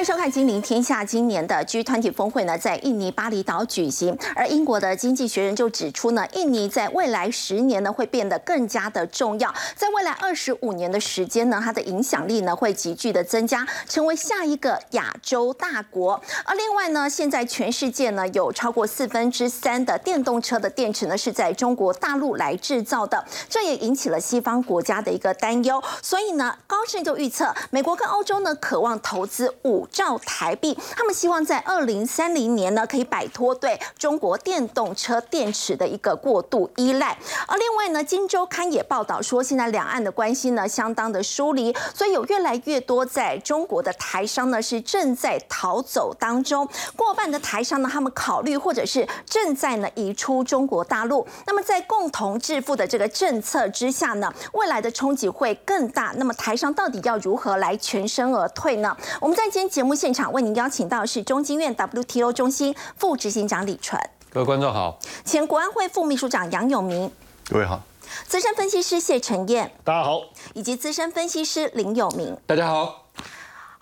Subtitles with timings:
[0.00, 1.02] mais 欢迎收看《金陵天下》。
[1.06, 4.14] 今年的 G 团体峰会呢，在印尼巴厘岛举行。
[4.36, 9.50] 而英国的经济学人就指出呢，印尼在未来十年呢，会变得更加的重要。
[9.74, 16.20] 在未来二十五年的时间呢，它的影响力呢，会急剧的增加，成为下一个亚洲大国。
[16.44, 25.82] 而另外呢，现在全世界呢，有超过四分之三的电动车的电池呢，是在中国大陆来制造的，这也引起了西方国家的一个担忧。
[26.02, 37.16] 所以呢，高盛就预测，美国跟欧洲呢，渴望投资五兆台币，他们希望在二零三零年呢，可以摆脱对中国电动车电池的一个过度依赖。
[37.46, 46.68] 而另外呢，《金周刊》也报道说，现在两岸的关系呢，相当的疏离，所以有越来越多在中国的台商呢，是正在逃走当中。
[46.96, 51.26] 过半的台商呢，他们考虑或者是正在呢移出中国大陆。
[51.46, 56.12] 那么在共同致富的这个政策之下呢，未来的冲击会更大。
[56.16, 58.96] 那么台商到底要如何来全身而退呢？
[59.20, 64.00] 我们在今天节目现场为您邀请到的是中经院 WTO 中心副执行长李纯，
[64.32, 67.12] 各位观众好，前国安会副秘书长杨永明，
[67.50, 67.82] 各位好，
[68.26, 70.22] 资深分析师谢晨燕，大家好，
[70.54, 72.34] 以及资深分析师林有明。
[72.46, 73.09] 大家好。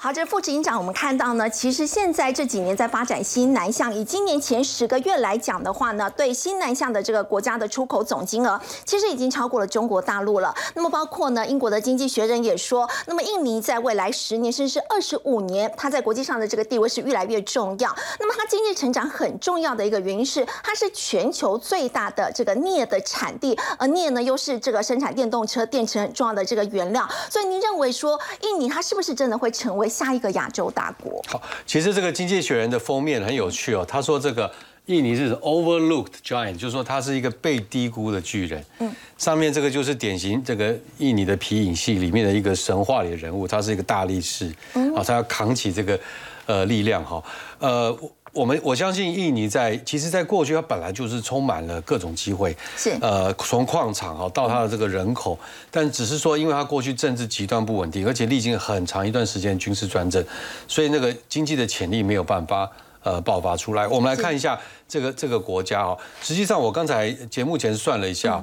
[0.01, 10.55] 好，这副执行长，我们看到呢，其实现在这几年在发展新南向，以今年前十个月来讲的话呢，对新南向的这个国家的出口总金额，其实已经超过了中国大陆了。
[10.75, 17.93] 那么包括呢，英国的经济学人也说，那么印尼在未来十年甚至二十五年，它在国际上的这个地位是越来越重要。
[18.21, 27.05] 那么它经济成长很重要的一个原因是，它是全球最大的这个镍的产地，而镍呢又是这个生产电动车电池很重要的这个原料。
[27.29, 29.88] 所以您认为说，印尼它是不是真的会成为？
[29.89, 31.23] 下一个亚洲大国。
[31.27, 33.85] 好，其实这个《经济学人》的封面很有趣哦。
[33.89, 34.51] 他说这个
[34.87, 38.65] 印尼是 overlooked giant，就是说它是一个被低估的巨人。
[38.79, 44.55] 嗯，上面这个就是典型这个印尼的皮影戏里面的一个神话里的人物，他是一个大力士，
[44.95, 45.99] 啊，他要扛起这个
[46.47, 47.23] 呃力量哈，
[47.59, 47.99] 呃。
[48.33, 55.39] 我们我相信印尼在其实，在过去它本来就是充满了各种机会，是呃从矿场哈到它的这个人口，
[55.71, 60.25] 但只是说因为它过去政治极端不稳定，而且历经很长一段时间军事专政，
[60.67, 62.71] 所以那个经济的潜力没有办法
[63.03, 63.89] 呃爆发出来。
[63.89, 68.43] 我们来看一下这个这个国家哦，实际上我刚才节目前算了一下。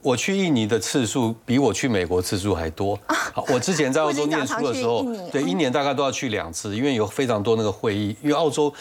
[0.00, 2.96] 我去印尼的次数比我去美国次数还多。
[3.08, 8.16] 好，我之前在 澳洲念书的时候，对，一年大概都要去两次，因为有非常多那个会议。
[8.22, 8.72] 因为澳洲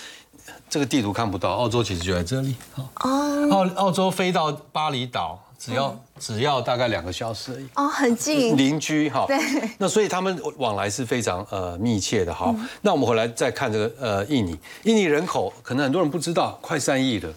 [0.69, 2.55] 这个地图看不到，澳洲其实就在这里。
[2.75, 7.67] 哦，澳澳洲飞到巴厘岛只要只要大概两个小时而已。
[7.75, 8.55] 哦，很近。
[8.57, 9.25] 邻居哈。
[9.27, 9.37] 对。
[9.77, 12.33] 那所以他们往来是非常呃密切的。
[12.33, 17.33] 哈，那我们回来再看这个呃印尼，印尼人口可能很多人不知道，快三亿了。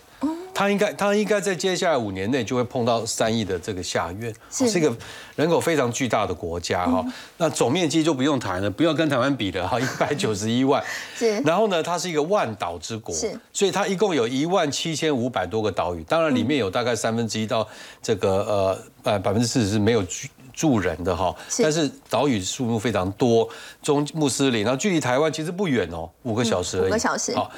[0.60, 4.94] 它应该，它应该在接下来五年内就会碰到三亿的这个下院，是一个
[5.34, 7.02] 人口非常巨大的国家哈。
[7.38, 10.84] 那总面积就不用谈了，不要跟台湾比了哈， 一百九十一万。
[11.16, 11.40] 是。
[11.40, 13.34] 然后呢，它是一个万岛之国，是。
[13.54, 17.66] 所以它一共有一万七千五百多个岛屿，当然里面有大概三分之一到
[18.02, 20.28] 这个呃呃百分之四十是没有居。
[20.52, 23.48] 住人的哈，但是岛屿数目非常多，
[23.82, 26.88] 中穆斯林，然后距离台湾其实不远哦，五个小时而已。
[26.88, 27.34] 五个小时。
[27.34, 27.50] 好，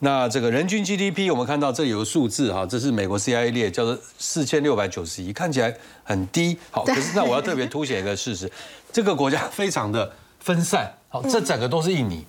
[0.00, 5.74] 那这个人均 GDP 我们看到这里有个数字哈，这是美国 CIA 列，叫做四千六百九十一，看起来
[6.04, 6.58] 很低。
[6.70, 8.50] 好，可是那我要特别凸显一个事实，
[8.92, 10.92] 这个国家非常的分散。
[11.08, 12.24] 好，这整个都是印尼。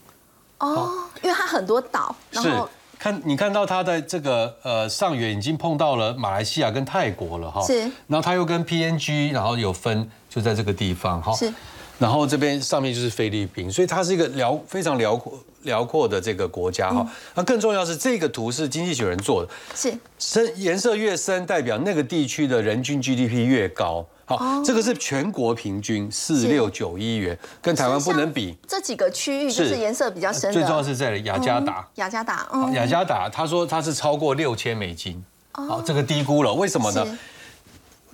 [0.60, 2.16] 哦，因为它很多岛。
[2.32, 2.52] 是。
[3.00, 7.80] 看，你看到它的这个呃上缘已经碰到了马来西亚跟泰国了哈，是。
[8.08, 11.52] 然后它又跟 PNG，然后有分就在这个地方哈，是。
[12.00, 17.06] 然后这边上面就是菲律宾，所以它是一个辽非常辽阔辽阔的这个国家哈。
[17.34, 19.94] 那更重要是这个图是经济学人做的，是。
[20.20, 24.06] 深颜色越深，代表那个地区的人均 GDP 越高。
[24.30, 28.58] 好，这个是全国平均四六九一元，跟台湾不能比。
[28.68, 30.52] 这几个区域就是颜色比较深。
[30.52, 31.88] 最重要是在雅加达。
[31.96, 35.24] 雅加达，雅加达，他说他是超过六千美金。
[35.54, 37.18] 好，这个低估了，为什么呢？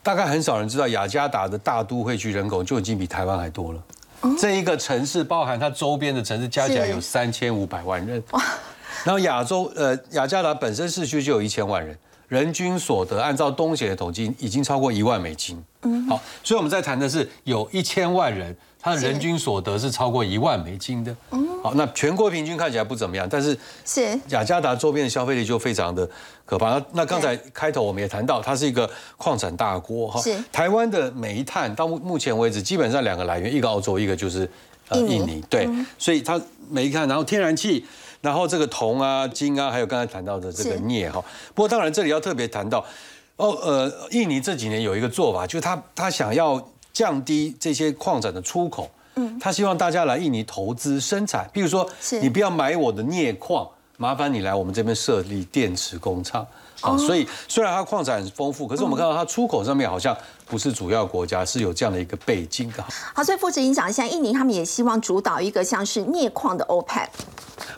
[0.03, 3.83] 大概很少人知道雅加达的大都会区人口就已经比台湾还多了。
[4.37, 8.23] 这一个城市包含它周边的城市加起来有三千五百万人。
[9.03, 11.97] 然后亚洲呃雅加达本身市区就有一千万人。
[12.33, 15.63] 人均所得按照东协的统计已经超过一万美金。
[15.83, 21.15] 嗯，好，所以我们在谈的是有一千万人，他的人均所得是超过一万美金的。
[21.29, 26.09] 嗯，好，那全国平均看起来不怎么样，但是是雅加达周边的消费力就非常的
[26.43, 26.71] 可怕。
[26.71, 30.19] 那那刚才开头我们也谈到，它是一个矿产大国哈。
[30.19, 34.49] 是台湾的煤炭到目目前为止基本上两个来源，一个澳洲，一个就是
[34.89, 35.43] 呃印尼。
[35.47, 35.69] 对，
[35.99, 37.85] 所以它煤炭，然后天然气。
[38.23, 41.21] 然后这个铜啊、金啊，还有刚才谈到的这个镍哈。
[41.53, 42.79] 不过当然这里要特别谈到，
[43.35, 51.85] 哦呃，印尼这几年有一个做法，就是他他想要降低这些矿产的出口，嗯，他希望大家来印尼投资生产，譬如说
[52.21, 53.67] 你不要买我的镍矿，
[53.97, 56.47] 麻烦你来我们这边设立电池工厂。
[56.79, 60.13] 啊，所以虽然它矿产很丰富，可是我们看到它出口上面好像
[60.45, 62.83] 不是主要国家，是有这样的一个背景的。
[63.13, 67.07] 好，所以副执行长，现在印尼他们也希望主导一个像是镍矿的 OPEC。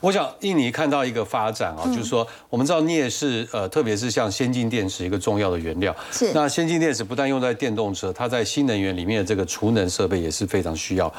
[0.01, 5.95] 我想印尼看到一个发展啊，就是说我们知道镍是呃，特别是像先进电池一个重要的原料。
[6.11, 6.31] 是。
[6.33, 11.11] 那先进电池不但用在电动车，它在新能源里面的这个储能设备也是非常需要。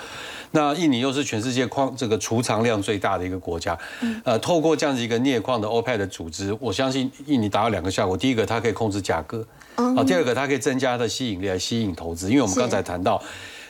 [0.52, 3.76] 那印尼又是全世界矿这个储藏量最大的一个国家，
[4.24, 9.40] 呃，透过这样子一个镍矿的 OPEC 的组织，我相信印尼达到两个效果：第一个，它可以控制价格；
[9.76, 12.30] 好，第二个，它可以增加它的吸引力来吸引投资。
[12.30, 13.22] 因为我们刚才谈到。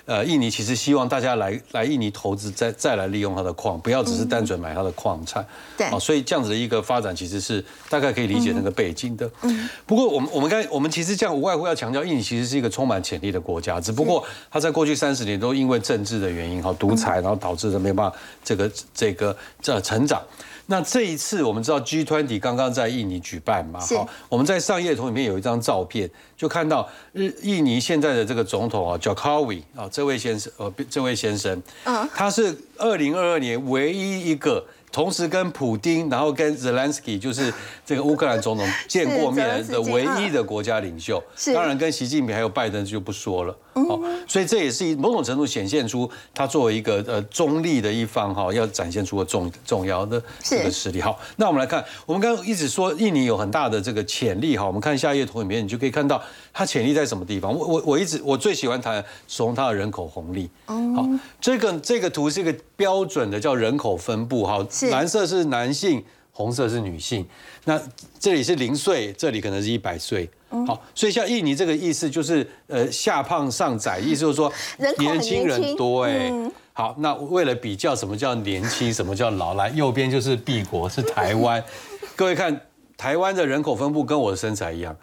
[0.06, 5.44] 呃，印尼其实希望大家来来印尼投资，再再来利用它的矿，不要只是单纯买它的矿产。
[5.76, 9.29] 对，啊所以这样子的一个发展其实是大概可以理解那个背景的。
[9.43, 9.69] 嗯。
[9.85, 20.23] 不过我们我们刚我们其实这样无外乎要强调，印尼其实是一个充满潜力的国家，只不过它在过去三十年都因为政治的原因哈，独裁，然后导致它没办法这个这个这成长。
[20.69, 34.64] 那这一次我们知道 G20 刚刚在印尼举办嘛，好，我们在上页图里面有一张照片，就看到日印尼现在的这个总统啊，叫 k a w i 啊，这位先生，呃，这位先生，嗯，他是二零二二年唯一一个。
[34.96, 37.52] 同时跟普京，然后跟 Zelensky，就是
[37.84, 41.22] 这个乌克兰总统 见过面的唯一的国家领袖。
[41.54, 43.54] 当然跟习近平还有拜登就不说了。
[43.75, 50.98] 好，所以这也是某种程度显现出他作为一个呃中立的一方哈，要展现出个重重要的这个实力。
[51.02, 56.22] 好，那我们来看，我们刚刚一直说印尼有很大的这个潜力哈，我们看下一页图里面，你就可以看到
[56.54, 57.54] 它潜力在什么地方。
[57.54, 60.48] 我我我一直我最喜欢谈从它的人口红利。
[60.64, 61.06] 好，
[61.38, 64.66] 这个这个图是一个标准的叫人口分布哈。
[64.90, 67.26] 蓝色是男性，红色是女性。
[67.64, 67.80] 那
[68.18, 70.28] 这里是零岁，这里可能是一百岁。
[70.66, 74.50] 好，所以像印尼这个意思就是，呃，下胖上窄，意思就是说
[74.98, 76.32] 年轻人多哎。
[76.72, 81.62] 好，那为了比较什么叫年轻，什么叫老，来右边就是 B 国，是台湾。
[82.14, 82.60] 各位看，
[82.96, 84.96] 台湾的人口分布跟我的身材一样。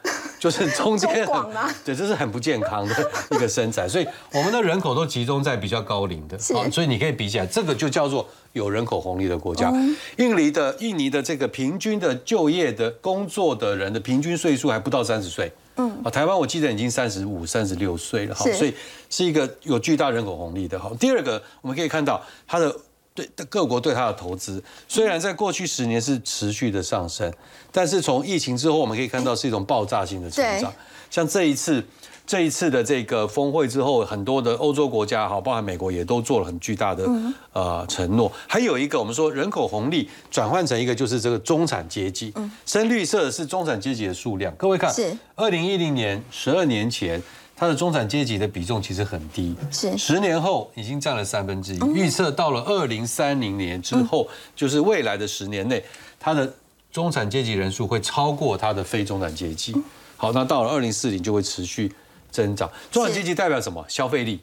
[0.44, 1.54] 就是中间很
[1.86, 9.72] 对，这是很不健康的一个身材，所以我们的人口都集中在比较高龄的，好，所以你可以比起来，这个就叫做有人口红利的国家。
[10.18, 18.74] 印尼的印尼的这个平均的就业的工作的人的平均岁数还不到三十岁，嗯，啊，台湾我记得已经三十五、三十六岁了，哈，所以
[19.10, 20.78] 是一个有巨大人口红利的。
[20.78, 22.75] 哈，第二个我们可以看到它的。
[23.13, 27.31] 对各国对它的投资，虽然在过去十年是持续的上升，
[27.71, 30.74] 但是从疫情之后，我们可以看到是一种爆炸性的成长。
[31.12, 31.83] 像这一次，
[32.25, 37.07] 这一次的这个峰会之后，很多的欧洲国家哈，包含美国也都做了很巨大的
[37.51, 38.31] 呃承诺。
[38.48, 42.33] 还有一个，我们说人口红利转换成一个就是这个中产阶级，
[42.66, 44.51] 深绿色的是中产阶级的数量。
[44.56, 47.21] 各位看，是二零一零年十二年前。
[47.63, 51.80] 它的中产阶级的比重其实很低，是十年后已经占了三分之一。
[51.94, 55.81] 预测到了二零三零年之后，就是未来的十年内，
[56.19, 56.54] 它的
[56.92, 59.74] 中产阶级人数会超过它的非中产阶级。
[60.18, 61.89] 好，那到了二零四零就会持续
[62.30, 62.69] 增长。
[62.92, 63.86] 中产阶级代表什么？
[63.88, 64.42] 消费力，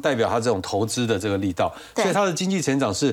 [0.00, 3.12] 代表它这种投资的这个力道，所以它的经济成长是。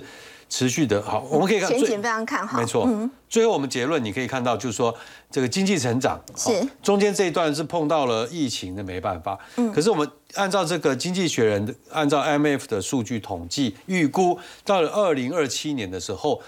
[0.51, 2.59] 持续的好，我们可以看前景非常看好。
[2.59, 2.86] 没错，
[3.30, 4.94] 最后我们结论你可以看到，就是说
[5.31, 6.51] 这个经济成长是
[6.83, 9.40] 中间这一段是碰到了疫情的没办法。
[9.56, 16.42] 嗯，可是我们按照这个经济学人按照 IMF 的数据统计预估，到了二零二七年的时候。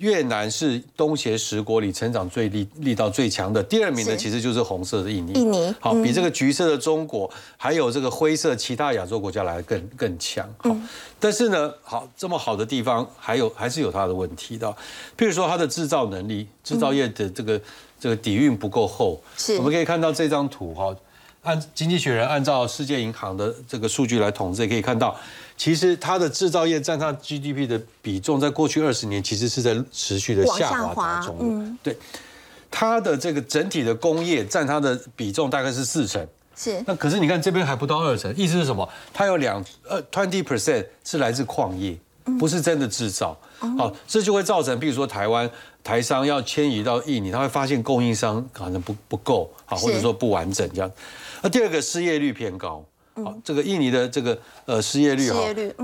[0.00, 5.32] 越南是东协十国里成长最力力道最强的，第二名的其实就是红色的印尼。
[5.34, 10.48] 印尼好，比这个橘色的中国，还有这个灰色其他亚洲国家来的更更强。
[10.56, 10.74] 好，
[11.18, 14.66] 但是呢，好这么好的地方，还有还是有它的问题的。
[15.18, 17.60] 譬如说它的制造能力，制造业的这个
[18.00, 19.22] 这个底蕴不够厚。
[19.36, 20.96] 是，我们可以看到这张图哈，
[21.42, 25.16] 按经济学人按照世界银行的这个数据来统计，可以看到。
[25.56, 31.36] 其实它的制造业占它 GDP 的比重，在过去二十年其实是在持续的下滑中。
[31.38, 31.94] 嗯，对，
[32.70, 36.26] 它的这个整体的工业占它的比重大概是四成。
[36.56, 36.82] 是。
[36.86, 38.88] 那可是你看这边还不到二成，意思是什么？
[39.12, 41.94] 它有两呃 twenty percent 是来自矿业，
[42.38, 43.38] 不是真的制造。
[43.76, 45.50] 好，这就会造成，比如说台湾
[45.84, 50.90] 台商要迁移到印尼，他会发现供应商可能不不够，好，或者说不完整这样。
[51.42, 52.84] 那第二个失业率偏高。
[53.14, 55.40] 好，这个印尼的这个呃失业率哈，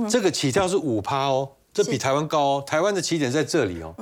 [0.08, 2.64] 这个起跳是五趴哦，这比台湾高哦。
[2.64, 3.94] 台湾的起点在这里哦，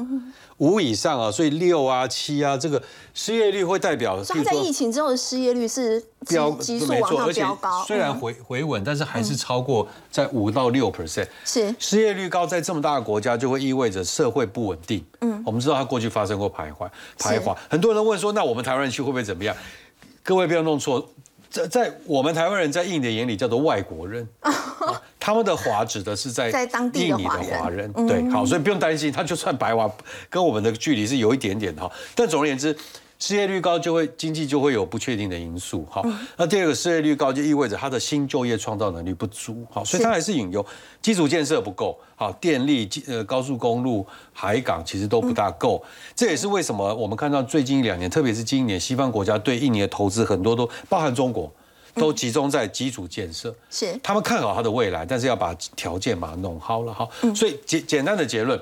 [0.59, 2.81] 五以上啊，所以六啊七啊，这个
[3.15, 4.23] 失业率会代表。
[4.23, 7.83] 所以在疫情之后的失业率是飙，急速往上飙高。
[7.85, 11.27] 虽然回回稳，但是还是超过在五到六 percent。
[11.45, 15.05] 是失业率高，在这么大的国家就会意味着社会不稳定。
[15.23, 19.57] 嗯，我们知道它过去发生过徘徊徘徊，很多人问说，那我们台湾人去会不会怎么样？
[20.23, 21.09] 各位不要弄错。
[21.55, 24.29] 在在我们台湾人在印尼的眼里叫做外国人，
[25.21, 29.89] 他们的华指的是在在当地印尼的华人华人，对，好，所以不用担心，他就算白华，
[30.29, 31.89] 跟我们的距离是有一点点哈。
[32.17, 32.77] 但总而言之，
[33.27, 36.05] 失业率高就会经济就会有不确定的因素，好。
[36.37, 40.65] 那第二个失业率高就意味着它的新就业创造能力不足，好，所以它还是引诱
[41.01, 45.83] 基础建设不够，好，电力、呃高速公路、海港其实都不大够。
[46.15, 51.51] 这也是为什么我们看到最近一两年，特别是今年，西方国家对印尼的投资很多都包含中国。
[51.95, 57.09] 都集中在基础建设，是他们看好它的未来，但是要把条件把它弄好了哈。
[57.33, 58.61] 所以简简单的结论，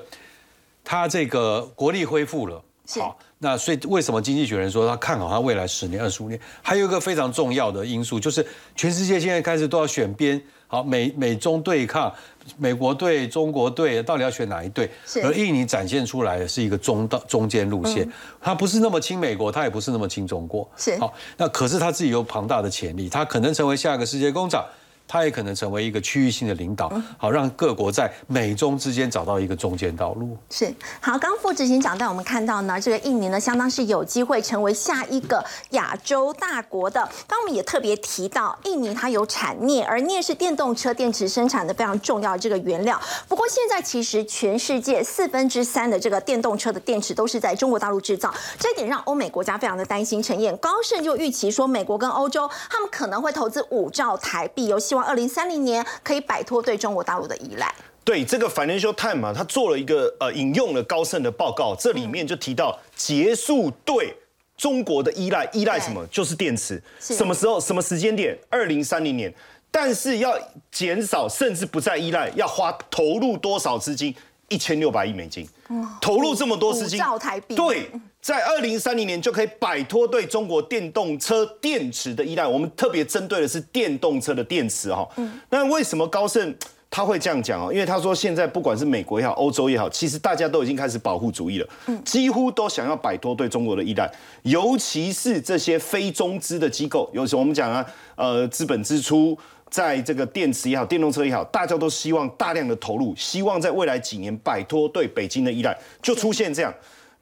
[0.83, 2.63] 它这个国力恢复了，
[2.99, 6.39] 好，那所以为什么经济学人说他看好他未来十年、二十五年？
[6.61, 10.41] 还有一个非常重要的因素，就是全世界现在开始都要选边。
[10.67, 12.11] 好，美美中对抗，
[12.57, 14.89] 美国队、中国队到底要选哪一队？
[15.23, 18.11] 而印尼展现出来的是一个中道中间路线，
[18.41, 20.67] 它不是那么亲美国，它也不是那么亲中国。
[20.75, 24.65] 是好，那可是他自己有庞大的潜力，他可能成为下一个世界工厂。
[25.07, 30.35] 它也可能成为一个区域性的领导，好让各国在美中之间找到一个中间道路。
[30.49, 37.07] 是好，刚副执行长带我们看到呢，这个印尼呢，相当是有机会成为下一个亚洲大国的。
[37.27, 42.99] 刚我们也特别提到，印尼它有产镍，而镍是电动车电池生产的非常重要这个原料。
[43.27, 50.23] 不过现在其实全世界四分之三的这个电动车的电池都是在中国大陆制造，这一点让欧美国家非常的担心。
[50.23, 57.73] 陈燕高盛就预期说，美国跟欧洲他们可能会投资五兆台币，有希望二零三零年可以摆脱对中国大陆的依赖。
[58.03, 64.13] 对这个 Financial Time 嘛，他做了一个呃引用了高盛的报告，这里面就提到结束对
[64.57, 66.05] 中国的依赖，依赖什么？
[66.07, 66.81] 就是电池。
[66.99, 67.59] 什么时候？
[67.59, 68.37] 什么时间点？
[68.49, 69.33] 二零三零年。
[69.71, 70.37] 但是要
[70.69, 74.13] 减少，甚至不再依赖，要花投入多少资金？
[74.49, 75.47] 一千六百亿美金。
[76.01, 77.55] 投入这么多资金，兆台币。
[77.55, 77.89] 对。
[78.23, 82.47] 在二零三零年就可以摆脱对中国电动车电池的依赖。
[82.47, 85.05] 我们特别针对的是电动车的电池哈。
[85.17, 85.41] 嗯。
[85.49, 86.55] 那为什么高盛
[86.89, 87.73] 他会这样讲哦？
[87.73, 91.67] 因为他说现在不管是美国也好，欧洲也好，其实大家都已经开始保护主义了。
[91.87, 92.01] 嗯。
[92.05, 94.09] 几乎都想要摆脱对中国的依赖，
[94.43, 97.09] 尤其是这些非中资的机构。
[97.13, 99.37] 有时候我们讲啊，呃，资本支出
[99.69, 106.73] 在这个电池也好，电动车也好，大家都希望大量的投入，希望在未来几年摆脱对北京的依赖，就出现这样。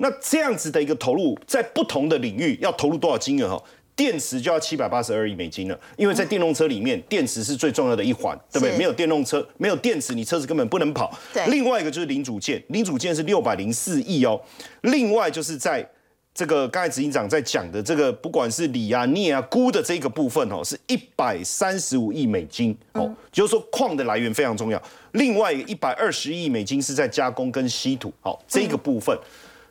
[0.01, 3.63] 那这样子的一个投入，在不同的领域要投入多少金额哈？
[3.95, 8.75] 电池就要七百八十二亿美金了，因为在电动车里面，电池是最重要的一环，对不对？
[8.75, 11.15] 没有电动车，没有电池，你车子根本不能跑。
[11.31, 11.45] 对。
[11.47, 14.41] 另外一个就是零组件，零组件是六百零四亿哦。
[14.81, 15.87] 另外就是在
[16.33, 24.81] 这个刚才执行长在讲的这个，不管是锂啊、镍啊、钴的这个部分哦，是一百三十五亿美金哦，就是说矿的来源非常重要。
[25.11, 29.15] 另外一百二十亿美金是在加工跟稀土，好，这个部分。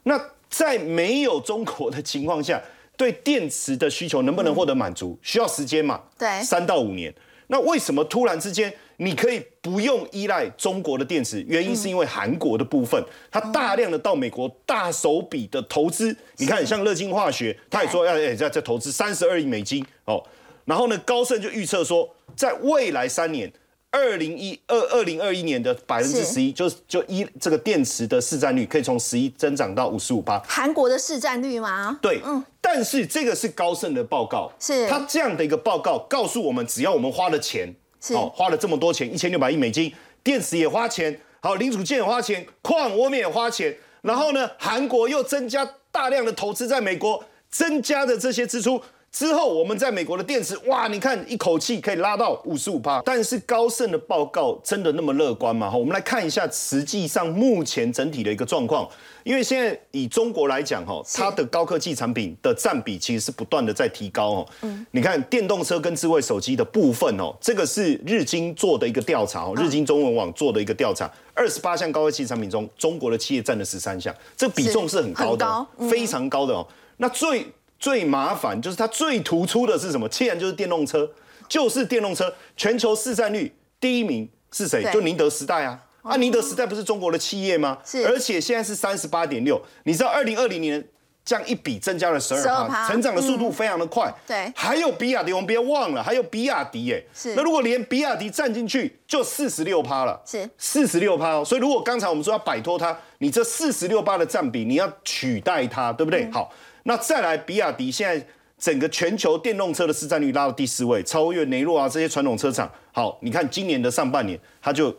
[0.04, 2.60] 那在没有中国的情况下，
[2.96, 6.00] 对电池的需求能不能获得满足，需要时间嘛？
[6.18, 7.14] 对，三到五年。
[7.48, 11.44] 那为什么突然之间你可以不用依赖中国的电池？
[11.48, 16.16] 原因是因为韩国的部分，它大量的到美国大手笔的投资。
[16.36, 20.22] 你看，像乐金化学，他也说要要再投资三十二亿美金哦。
[20.64, 23.52] 然后呢，高盛就预测说，在未来三年。
[23.92, 30.38] 二零一二二零二一年的百分之十一，就是就一这个电池的市占率可以从十一增长到五十五八。
[30.46, 31.98] 韩国的市占率吗？
[32.00, 32.44] 对，嗯。
[32.60, 37.74] 但是这个是高盛的报告，是他这样的一个报告告诉我们，只要我们花了钱，
[38.10, 39.92] 哦花了这么多钱，一千六百亿美金，
[40.22, 48.80] 电池也花钱，好零组件也花钱，矿我们也花钱，然后呢，韩国又增加大量的投资在美国，增加的这些支出。
[49.12, 53.02] 之后，我们在美国的电池，哇，你看一口气可以拉到五十五帕。
[53.04, 55.68] 但是高盛的报告真的那么乐观吗？
[55.68, 58.88] 哈，我们来看一下实际上目前整体的一个状况。
[59.24, 64.48] 因为现在以中国来讲，哈，它的高科技产品的占比其实是不断的在提高哦。
[64.62, 76.66] 嗯，你看电动车跟智慧手机的部分哦，这个是日经做的一个调查哦，日经中文网做的一个调查，二十八项高科技产品中，中国的企业占了十三项，这比重是很高的，非常高的哦。
[76.96, 77.46] 那最
[77.80, 80.06] 最麻烦就是它最突出的是什么？
[80.08, 81.10] 竟然就是电动车，
[81.48, 84.84] 就是电动车，全球市占率第一名是谁？
[84.92, 85.80] 就宁德时代啊！
[86.02, 87.78] 啊，宁德时代不是中国的企业吗？
[87.84, 89.60] 是，而且现在是三十八点六。
[89.84, 90.82] 你知道二零二零年
[91.24, 94.12] 这样一比增加了十二趴，成长的速度非常的快。
[94.26, 97.34] 对，还有比亚迪，我们别忘了，还有比亚迪，耶，是。
[97.34, 100.20] 那如果连比亚迪占进去，就四十六趴了。
[100.26, 101.44] 是，四十六趴哦。
[101.44, 106.30] 所以如果刚才我们说要摆脱它，你这四十六趴的占比，你要取代它，对不对？
[106.30, 106.50] 好，
[106.84, 108.26] 那再来比亚迪现在。
[108.62, 112.70] 整个全球电动车的市占率拉到第四位，超越雷诺啊这些传统车厂。
[112.92, 114.94] 好，你看今年的上半年，它就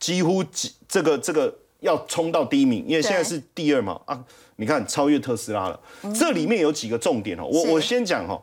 [0.00, 4.24] 几乎几这个这个要冲到第一名，因为现在是第二嘛啊。
[4.56, 5.80] 你看超越特斯拉了。
[6.12, 8.36] 这里面有几个重点哦，我我先讲哈，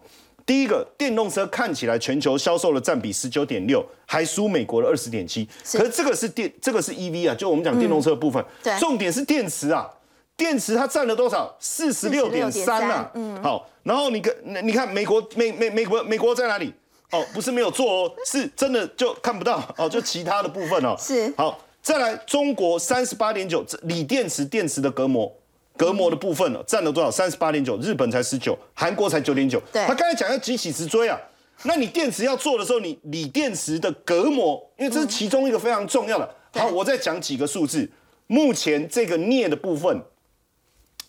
[0.45, 5.45] 第一个，电动车看起来全球销售的占比十九点六，还输美国的二十点七。
[5.73, 8.41] 可是这个是电，这个是 EV 啊，就我们讲电动车的部分。
[8.63, 9.89] 对，重点是电池啊，
[10.37, 11.53] 电池它占了多少？
[11.59, 13.11] 四十六点三啊。
[13.15, 16.71] 嗯，好，然后你看，你看美国美美美国美国在哪里？
[17.11, 20.95] 哦，不是没有做哦， 是真的就看不到哦，就其他的部分哦。
[20.99, 25.29] 是，好，再来中国三十八点九，锂电池电池的隔膜。
[25.75, 27.11] 隔膜的部分呢，占了多少？
[27.11, 29.61] 三十八点九，日本才十九，韩国才九点九。
[29.71, 31.15] 对，他刚才讲要急起直追啊，
[31.63, 36.27] 那你电池要做的时候，你锂电池的隔膜，因为这是其中一个非常重要的。
[36.53, 37.87] 好，我再讲几个数字。
[38.25, 40.01] 目前这个镍的部分，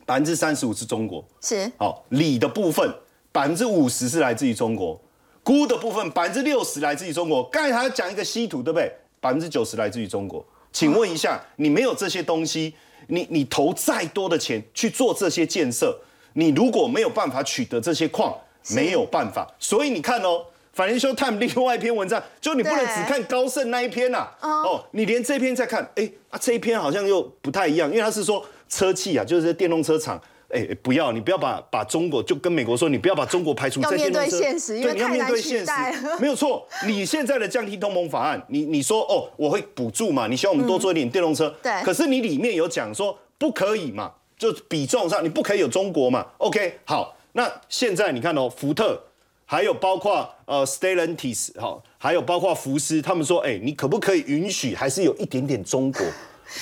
[0.09, 1.23] 百分之三十五是中国。
[1.43, 1.71] 是。
[1.77, 2.91] 好，锂的部分
[3.31, 4.99] 百分之五十是来自于中国，
[5.45, 7.45] 钴的部分百分之六十来自于中国。
[7.51, 8.91] 刚才他讲一个稀土，对不对？
[9.21, 10.43] 百分之九十来自于中国。
[10.73, 12.73] 请问一下，你没有这些东西？
[13.09, 15.95] 你你投再多的钱去做这些建设，
[16.33, 18.35] 你如果没有办法取得这些矿，
[18.71, 19.47] 没有办法。
[19.59, 24.27] 所以你看哦，反正说 time 另外一篇文章，就你不能只看高盛那一篇呐。
[24.41, 30.21] 哦，你连这篇再看，哎啊，这一篇好像又不太一样，因为他是说车企啊，就是电动车厂。
[30.51, 34.19] 哎，不要，你不要把把中国就跟美国说，你不要把中国排除在电动车。
[34.21, 35.73] 要面对现实，因为你要面对现实，
[36.19, 36.67] 没有错。
[36.87, 40.27] 你现在的降低通膨法案，你你说哦，我会补助嘛？
[40.27, 41.55] 你希望我们多做一点电动车。
[41.63, 41.71] 对。
[41.85, 44.11] 可是你里面有讲说不可以嘛？
[44.39, 47.15] 就比重上你不可以有中国嘛？OK，好。
[47.33, 48.99] 那现在你看哦，福特
[49.45, 56.03] 还有包括呃 Stellantis 好，还有包括福斯，他们说，哎，你可不可以允许还是有一点点中国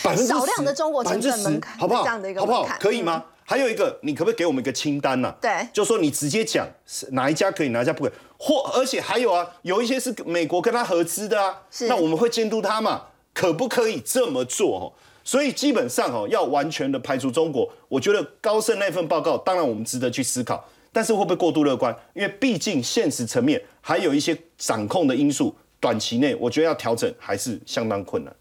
[0.02, 2.02] 百分之少量的中国成分门槛，好不好？
[2.02, 2.66] 这样的一个好不好？
[2.78, 3.24] 可以吗？
[3.48, 5.32] 还有一个，你可不可以给我们一个清单呢？
[5.40, 13.02] 对，就说你直接讲是哪一家可以，哪一家不可以，或而且还有啊，有一些是美国跟他合资的啊，那我们会监督他嘛，
[13.32, 14.80] 可不可以这么做？
[14.80, 14.84] 哦，
[15.22, 21.96] 所以基本上哦，要完全的排除中国，我觉得高盛那份报告，当然我们值得去思考，但是会不会过度乐观？
[22.14, 28.34] 因为毕竟现实层面还有一些掌控的因素，短期内我觉得要调整还是相当困难。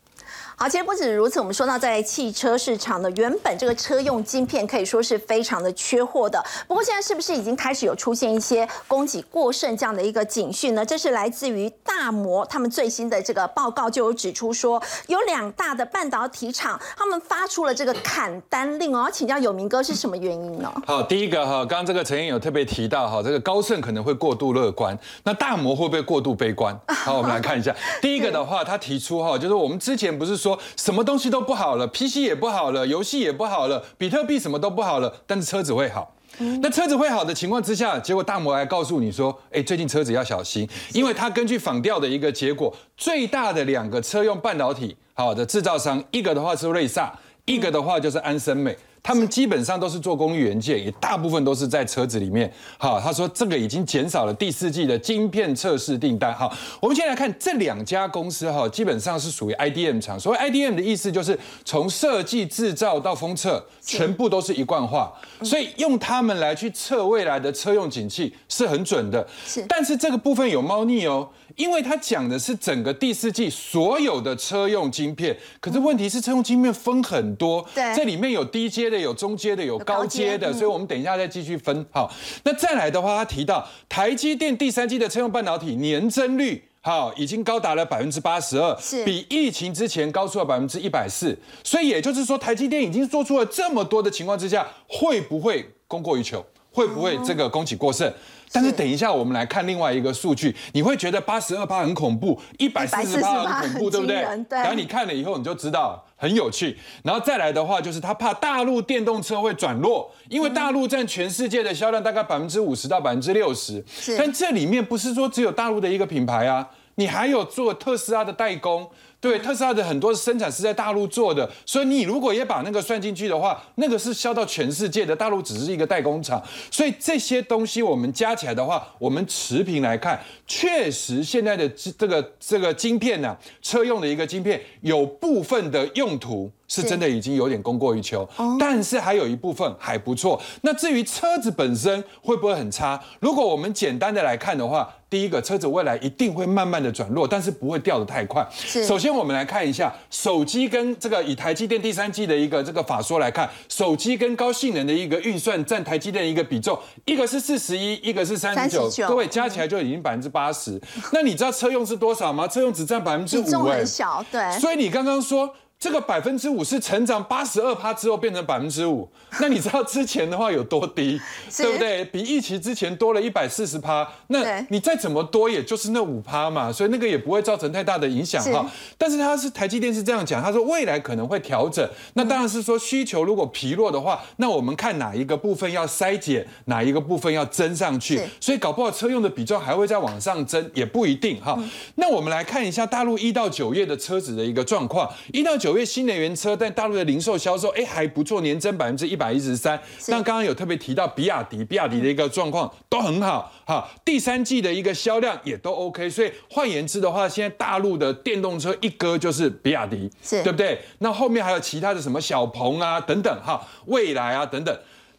[0.57, 6.41] 好，其实不止如此，我们说到在汽车市场呢，原本这个车用晶片可以说是非常的缺货的。
[6.65, 10.85] 不过现在是不是已经开始有出现一些供给过剩这样的一个警讯呢？
[10.85, 19.03] 这是来自于大摩他们最新的这个报告就有指出说，有两大的半导体厂他们发出了这个砍单令哦。
[19.03, 20.71] 要请教有明哥是什么原因呢？
[20.87, 26.73] 好，第一个哈，刚刚这个陈燕有特别提到哈，这个高盛可能会过度乐观，那大摩会不会过度悲观？
[26.87, 27.75] 好，我们来看一下。
[28.01, 36.13] 第一个的话，他提出哈，就是我们之前不是说什么东西都不好了，PC 也不好了，游戏也不好了，比特币什么都不好了，但是车子会好。
[36.61, 47.11] 那车子会好的情况之下，结果大摩还告诉你说，哎，最近车子要小心，因为他根据仿调的一个结果，最大的两个车用半导体好的制造商，一个的话是瑞萨，
[47.45, 48.77] 一个的话就是安森美。
[49.05, 52.51] 他们基本上都是做工艺元件，也大部分都是在车子里面。
[52.79, 56.33] 好，他说这个已经减少了第四季的晶片测试订单。
[56.33, 60.19] 好，我们先来看这两家公司哈，基本上是属于 IDM 厂。
[60.19, 65.13] 所谓 IDM 的意思就是从设计制造到封测，全部都是一贯化，
[65.43, 69.27] 所以用他们来去测未来的车用景气是很准的。
[69.45, 71.29] 是，但是这个部分有猫腻哦。
[71.55, 81.85] 因为它讲的是整个第四季所有的车用晶片，可是问题是车用晶片分很多，对，这里面有低阶的，有中阶的，有高阶的，所以我们等一下再继续分。
[81.91, 82.11] 好，
[82.43, 96.45] 那再来的话，他提到台积电第三季的车用半导体年增率，好，已经高达了百分之八十二，是比疫情之前高出了百分之一百四，所以也就是说，台积电已经做出了这么多的情况之下，会不会供过于求？
[96.71, 98.13] 会不会这个供给过剩？
[98.55, 104.15] 但是等一下，我们来看另外一个数据，你会觉得八十二趴很恐怖，一百四十趴很恐怖，对不对？
[104.49, 106.77] 然后你看了以后，你就知道很有趣。
[107.03, 113.83] 然后再来的话，就是他怕大陆电动车会转弱，因为大陆占全世界的销量大概百分之五十到百分之六十。
[114.17, 118.89] 但这里面不是说只有大陆的一个品牌啊，你还有做特斯拉的代工。
[119.25, 126.39] 对特斯拉的很多生产是在大陆做的，所以你如果也把那个算进去的话，那个是销到全世界的，大陆只是一个代工厂。
[126.69, 138.27] 所以这些东西我们加起来的话，我们持平来看，确实现在的这个这个晶片呢，车用的一个晶片，有部分的用途是真的已经有点供过于求，
[138.59, 140.39] 但是还有一部分还不错。
[140.61, 143.01] 那至于车子本身会不会很差？
[143.19, 148.47] 如果我们简单的来看的话，第一个车子未来一定会慢慢的转弱，但是不会掉的太快。
[148.85, 149.15] 首先。
[149.15, 160.77] 我们来看一下手机跟这个以台积电第三季的一个这个法说来看，手机跟高性能的一个运算占台积电的一个比重，一个是四十一，一个是三十九，各位加起来就已经百分之八十。
[161.13, 162.45] 那你知道车用是多少吗？
[162.45, 164.59] 车用只占百分之五，比重很小，对。
[164.59, 169.07] 所以你刚刚说这个百分之五是成长八十二趴之后变成百分之五，
[169.39, 171.19] 那你知道之前的话有多低，
[171.55, 172.03] 对不对？
[172.05, 178.65] 比疫情之前多了一百四十趴，那你再怎么多也就是那五趴嘛，所以那个也不会造成太大的影响哈。
[178.97, 191.61] 但是他是台积电是这样讲，他说未来可能会调整，那当然是说需求如果疲弱的话，那我们看哪一个部分要筛减，哪一个部分要增上去，所以搞不好车用的比重还会再往上增，也不一定哈。
[191.95, 195.74] 那我们来看一下大陆一到九月的车子的一个状况，一到九。
[195.75, 199.77] 因为新能源车在大陆的零售销售，哎还不错，年增百分之一百一十三。
[200.07, 206.09] 但刚刚有特别提到比亚迪，比亚迪的一个状况都很好，哈，第三季的一个销量也都 OK。
[206.09, 210.79] 所以换言之的话，现在大陆的电动车一哥就是比亚迪，是对不对？
[210.99, 214.73] 那后面还有其他的什么小鹏啊等等，哈，蔚来啊等等。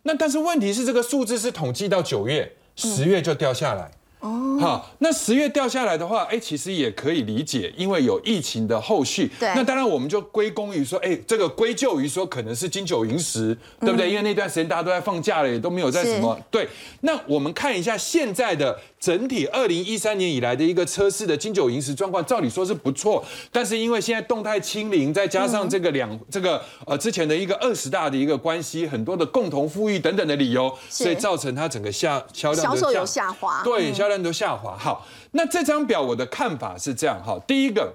[0.04, 3.90] 那但是问题是，这个数字是统计到九月，十月就掉下来。
[4.20, 9.30] 哦，好，那十月掉下来的话，哎，其实也可以理解，因为有疫情的后续。
[9.38, 14.08] 对，那当然我们就归功于说，哎，这个归咎于说可能是金九银十，对不对？
[14.10, 16.38] 因为那段时间大家都在放假了，也都没有在什么。
[16.50, 16.66] 对，
[17.02, 18.78] 那我们看一下现在的。
[18.98, 34.76] 整体二零一三年以来的一个车市的金九银十状况，照理说是不错，但是因为现在动态清零，再加上这个两这个呃之前的一个二十大的一个关系，很多的共同富裕等等的理由，所以造成它整个下销量销售有下滑，对，销量都下滑。
[34.76, 37.94] 好，那这张表我的看法是这样哈，第一个，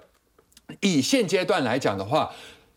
[0.81, 2.31] 以现阶段来讲的话。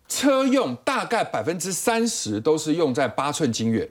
[0.06, 3.88] 车用大概百分之三十都是用在八寸晶圆，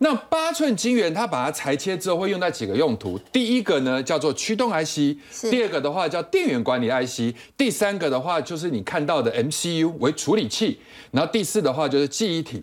[0.00, 3.18] 那八寸晶圆它把它裁切之后会用在几个用途？
[3.30, 5.14] 第一个呢叫做驱动 IC，
[5.50, 12.62] 第二个的话叫电源管理 IC，第三个的话就是你看到的 MCU 为处理器，然后第四的话就是记忆体，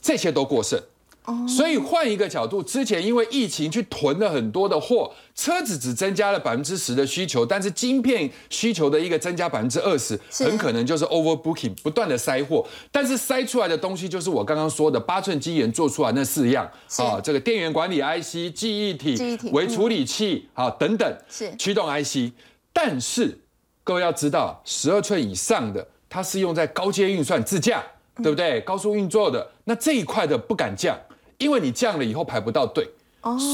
[0.00, 0.82] 这些都过剩。
[1.46, 21.54] 所以换一个角度，之前因为疫情去囤了很多的货，车子只增加了百分之十的需求，但是晶片需求的一个增加百分之二十，很可能就是 overbooking，不断的塞货，但是塞出来的东西就是我刚刚说的八寸晶圆做出来那四样啊，这个电源管理 IC、记忆体、微处理器啊等等，是。
[21.56, 22.32] 驱动 IC，
[22.72, 23.38] 但是
[23.84, 27.84] 各位要知道，十二寸以上的它是用在高阶运算自驾，
[28.16, 28.60] 对不对？
[28.62, 30.98] 高速运作的那这一块的不敢降。
[31.40, 32.88] 因为你降了以后排不到队，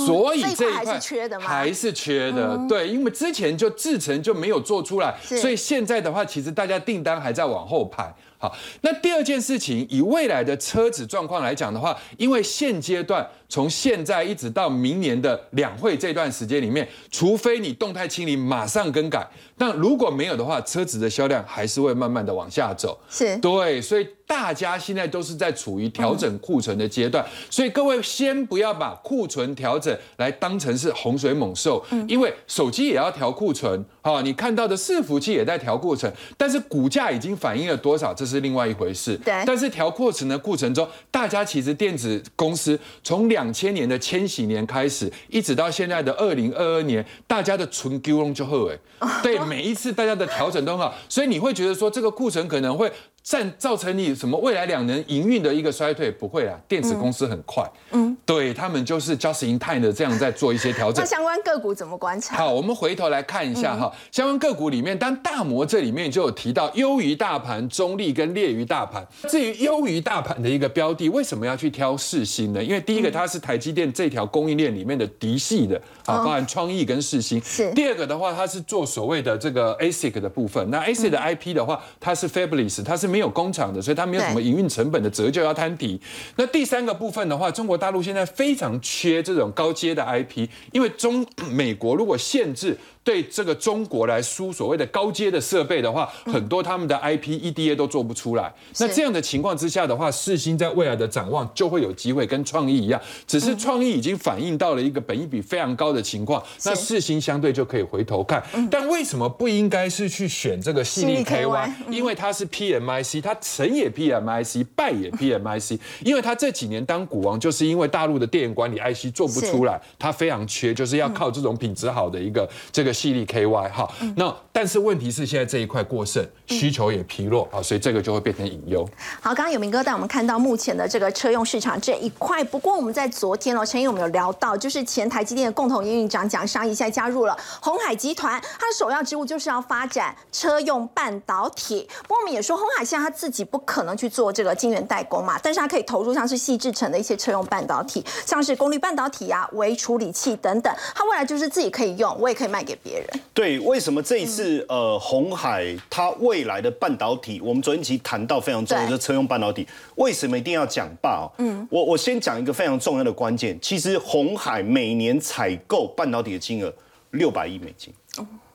[0.06, 2.60] 所以这一块还是缺的，还是缺的。
[2.68, 8.14] 对，因为之前就制成就没有做出来，所以现在的话，其实大家订单还在往后排。
[8.38, 13.26] 好，那第二件事情，以未来的车子状况来讲的话，因为现阶段。
[13.48, 22.98] 从现在一直到明年的两会这段时间里面，除非你动态清零马上更改，但如果没有的话，车子的销量还是会慢慢的往下走。
[23.10, 23.36] 是。
[23.38, 39.16] 对，所以大家现在都是在处于调整库存的阶段，所以各位先不要把库存调整来当成是洪水猛兽，因为手机也要调库存，哈，你看到的伺服器也在调库存，但是股价已经反映了多少，这是另外一回事。
[39.18, 48.78] 对，但是调库存的过程中，大家其实电子公司从两两千年的千禧年开始，一直到现在的二零二二年，大家的存丢龙就后哎，
[49.22, 52.90] 对， 每一次大家的调整都很好，所以你会觉得说这个库存可能会。
[53.26, 56.56] 占造成你什么未来两年营运的一个衰退不会啦？
[56.68, 61.02] 电子公司很快，嗯，对他们就是 just in time 的这样在做一些调整。
[61.02, 62.36] 那相关个股怎么观察？
[62.36, 69.04] 好，我们回头来看一下哈，相关个股里面，当大摩这里面就有提到优于大盘、中立跟劣于大盘。
[69.28, 72.62] 至于优于大盘的一个标的，为什么要去挑世新呢？
[72.62, 77.42] 因为第一个它是台积电这条供应链里面的嫡系的啊，包含创意跟世新。
[77.42, 77.72] 是。
[77.72, 80.70] 第二个的话，它是做所谓的这个 ASIC 的部分。
[80.70, 83.15] 那 ASIC 的 IP 的话，它是 Fabulous，它是。
[83.16, 85.98] 没有工厂的，所以它没有什么营运成本的折旧要摊底。
[86.36, 92.76] 那第三个部分的话，中国大陆现在非常缺这种高阶的 IP，因为中美国如果限制。
[93.06, 98.52] 对这个中国来输所谓的高阶的设备的话，很多他们的 IP EDA 都做不出来。
[98.80, 108.42] 那这样的情况之下的话，世新在未来的展望就会有机会跟创意一样，只是创意已经反映到了一个本益比非常高的情况，那世新相对就可以回头看。
[108.68, 111.70] 但为什么不应该是去选这个细粒 KY？
[111.88, 115.78] 因为它是 PMIC，它成也 PMIC，败也 PMIC。
[116.04, 122.95] 因为它这几年当股王，就是因为大陆的电源管理 IC 做不出来，它非常缺，就是要靠这种品质好的一个这个。
[122.96, 128.88] 细粒 KY 哈，那但是问题是现在这一块过剩，需求也疲弱啊，所以这个就会变成隐忧。
[129.20, 141.86] 好，刚刚有明哥带我们看到目前的这个车用市场这一块，不过我们在昨天哦，陈毅我们有聊到，就是前台积电的共同营运长蒋尚义现在加入了红海集团，他的首要职务就是要发展车用半导体。
[142.04, 152.78] 不过我们也说，红海现在他自己不可能去做这个晶圆代工嘛，但是他可以投入像是细制成的一些车用半导体，像是功率半导体啊、微处理器等等，他未来就是自己可以用，我也可以卖给。
[152.86, 153.06] 别人。
[153.34, 161.26] 对，为什么这一次呃红海它未来的半导体，我们昨天其实谈到非常重要就是车用半导体，为什么一定要讲霸哦？
[161.38, 166.72] 嗯，我我先讲一个非常重要的关键，其实红海每年采购半导体的金额
[167.10, 167.92] 六百亿美金，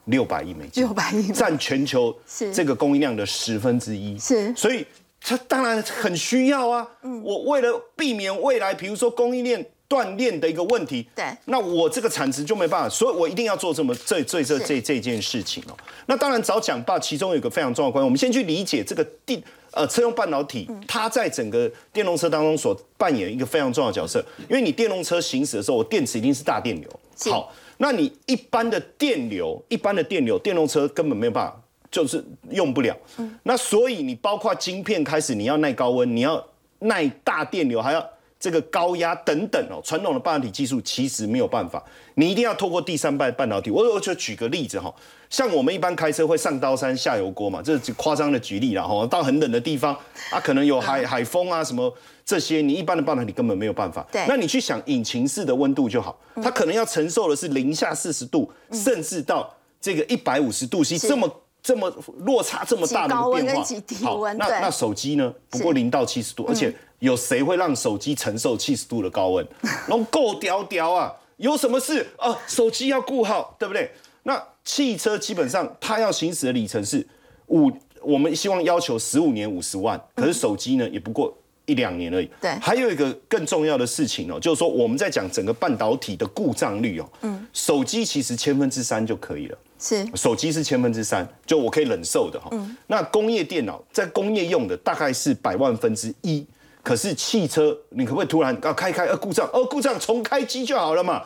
[0.06, 2.54] 六百亿美金，六百亿占全球是。
[2.54, 4.56] 这个供应量的十分之一，是。
[4.56, 4.86] 所以
[5.20, 6.88] 它当然很需要啊。
[7.04, 7.22] 嗯。
[7.24, 11.26] 我为了避免未来比如说供应链断裂的一个问题，对。
[11.44, 14.66] 那我这个产值就没办法，所以我一定要做这么这这这是。
[14.66, 15.76] 这这件事情哦。
[16.06, 20.82] 那当然早讲吧，其中有一个非常重要的关键，我们先去理解这个电呃车用半导体，嗯。
[20.88, 24.24] 它在整个电动车当中所扮演一个非常重要的角色。
[24.50, 26.90] 因为你电动车行驶的时候，我电池一定是大电流，
[27.30, 31.62] 好，那你一般的电流，一般的电流，电动车根本没有办法。
[31.92, 32.96] 就是用不了，
[33.44, 36.42] 那所以你包括晶片开始，你要耐高温，你要
[36.80, 38.10] 耐大电流，还要
[38.42, 39.80] 这个高压等等哦。
[39.82, 41.82] 传统的半导体技术其实没有办法，
[42.16, 43.72] 你一定要透过第三代半导体。
[43.72, 44.94] 我我就举个例子哈，
[45.30, 49.06] 像我们一般开车会上刀山下油锅嘛，这是夸张的举例了哈。
[49.06, 49.96] 到很冷的地方
[50.32, 51.94] 啊，可能有海海风啊什么
[52.26, 54.06] 这些，你一般的半导体根本没有办法。
[54.12, 61.32] 对那你去想引擎室的温度就好，它可能要承受的是零下四十度，甚至到这个一百五十度 C 是这么。
[61.64, 63.64] 这么落差这么大的变化，
[64.02, 65.32] 好那那手机呢？
[65.48, 69.46] 不过零到七十度，而且有谁会让手机承受七十度的高温？
[69.88, 71.14] 然后够屌屌啊！
[71.38, 72.38] 有什么事啊？
[72.48, 73.92] 手机要顾好，对不对？
[74.24, 77.06] 那汽车基本上它要行驶的里程是
[77.48, 77.72] 五，
[78.04, 81.36] 我们希望要求十五年五十万，可是手机呢也不过
[81.66, 82.30] 一两年而已。
[82.40, 89.58] 对还有一个更重要的事情哦，就是说我们在讲整个半导体的故障率哦，嗯，手机其实千分之三就可以了。
[89.80, 92.52] 是手机是千分之三，就我可以忍受的哈。
[92.86, 96.46] 那工业电脑在工业用的大概是百万分之一，
[96.84, 101.24] 可是汽车你可不可以突然啊开一开呃故障哦故障重开机就好了嘛？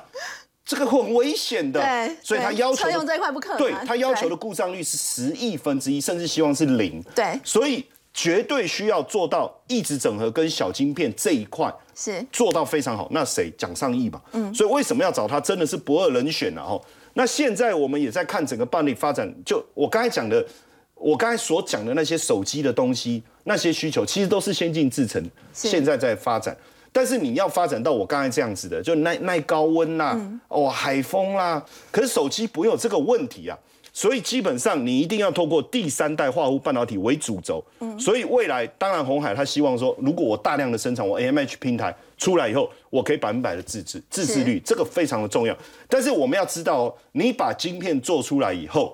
[0.65, 7.03] 这个很危险的，对所以他要求的车用这一块不可能对他要求的故障率是十亿分之一，甚至希望是零。
[7.13, 13.07] 对所以绝对需要做到一直整合跟小晶片这一块，是做到非常好。
[13.11, 14.19] 那谁蒋尚义嘛？
[14.31, 15.39] 嗯，所以为什么要找他？
[15.39, 16.63] 真的是不二人选啊！
[16.63, 16.81] 哦。
[17.13, 20.43] 那现在我们也在看整个半导体发展，就我刚才讲的，
[20.95, 25.21] 我刚才所讲的那些手机的东西，那些需求其实都是先进制程，
[25.53, 26.55] 是现在在发展。
[26.91, 33.57] 但是你要发展到我刚才这样子的，就耐耐高温啦，哦海风啦，可是手机不会有这个问题啊。
[33.91, 37.63] 所以基本上你一定要透过第三代化合物半导体为主轴。
[37.97, 45.57] 所以未来当然红海他希望说，如果我大量的生产我 AMH 平台出来以后，我可以百分百的自制，自制率这个非常的重要。
[45.87, 48.93] 但是我们要知道哦，你把晶片做出来以后，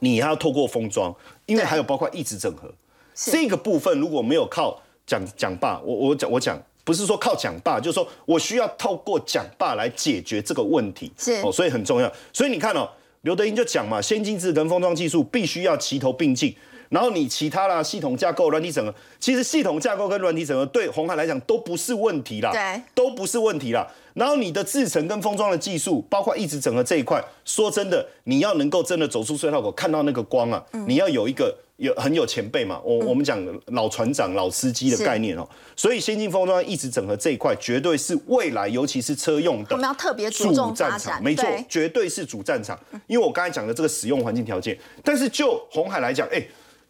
[0.00, 1.14] 你还要透过封装，
[1.46, 1.66] 因为对。
[1.66, 2.72] 还有包括意志整合。
[3.14, 6.60] 这个部分，如果没有靠讲讲霸，我我讲我讲。
[6.84, 11.32] 不是说靠讲霸，就是说我需要透过讲霸来解决这个问题，是。
[11.42, 12.08] 哦，所以很重要。
[12.32, 12.88] 所以你看哦，
[13.22, 16.54] 刘德英就讲嘛，先进制跟封装技术必须要齐头并进，
[16.88, 23.86] 然后你其他啦系统架构、软体整合，其实系统架构跟软体整合对红海来讲都不是问题啦，对都不是问题啦。
[24.14, 35.46] 然后你的制程跟封装的技术，包括一直整合这一块，说真的，你要能够真的走出隧道口，看到那个光啊，你要有一个有很有前辈嘛，我我们讲老船长、老司机的概念哦。
[35.76, 42.78] 所以先进封装一直整合这一块，绝对是未来尤其是车用的我们要特别注主重发战场，展，没错，绝对是主战场。
[43.06, 46.42] 因为我刚才讲的这个使用环境条件，但是就红海来讲，哎，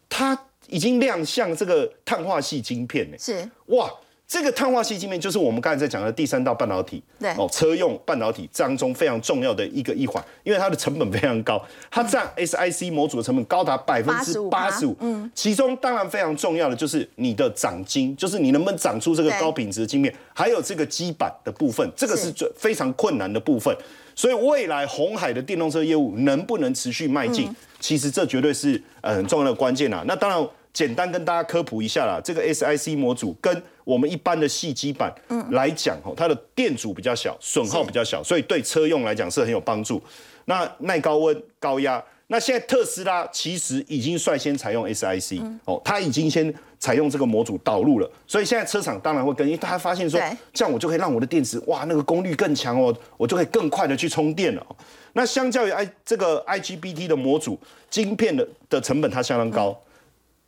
[0.09, 3.49] 它已经亮相这个碳化系晶片呢，是。
[3.67, 3.89] 哇，
[4.27, 7.29] 这个碳化系晶片就是我们刚才在讲的第三道半导体，对。
[7.37, 22.27] 哦，车用半导体当中非常重要的一个一环，因为它的成本非常高，它占 SIC 模组的成本高达百分之八十五，嗯，其中当然非常重要的就是你的长晶，就是你能不能长出这个高品质的晶片，还有这个基板的部分，这个是。
[22.27, 23.73] 是最非常困难的部分。
[24.17, 30.03] 所以未来红海的电动车业务能不能持续迈进，其实这绝对是呃很重要的关键啦。
[30.07, 35.13] 那当然，简单跟大家科普一下啦，这个 SIC 模组跟我们一般的细基板
[35.51, 40.01] 来讲，哦，它的电阻比较小，损耗比较小，所以对车用来讲是很有帮助。
[40.45, 42.03] 那耐高温、高压。
[42.29, 54.75] 那现在特斯拉其实已经率先采用 SIC，、哦，它已经先采用这个模组导入了，所以现在车厂当然会跟，因为大家发现说对，这样我就可以让我的电池哇那个功率更强哦，我就可以更快的去充电了哦。
[55.13, 57.57] 那相较于 i 这个 IGBT 的模组
[57.89, 59.79] 晶片的的成本它相当高，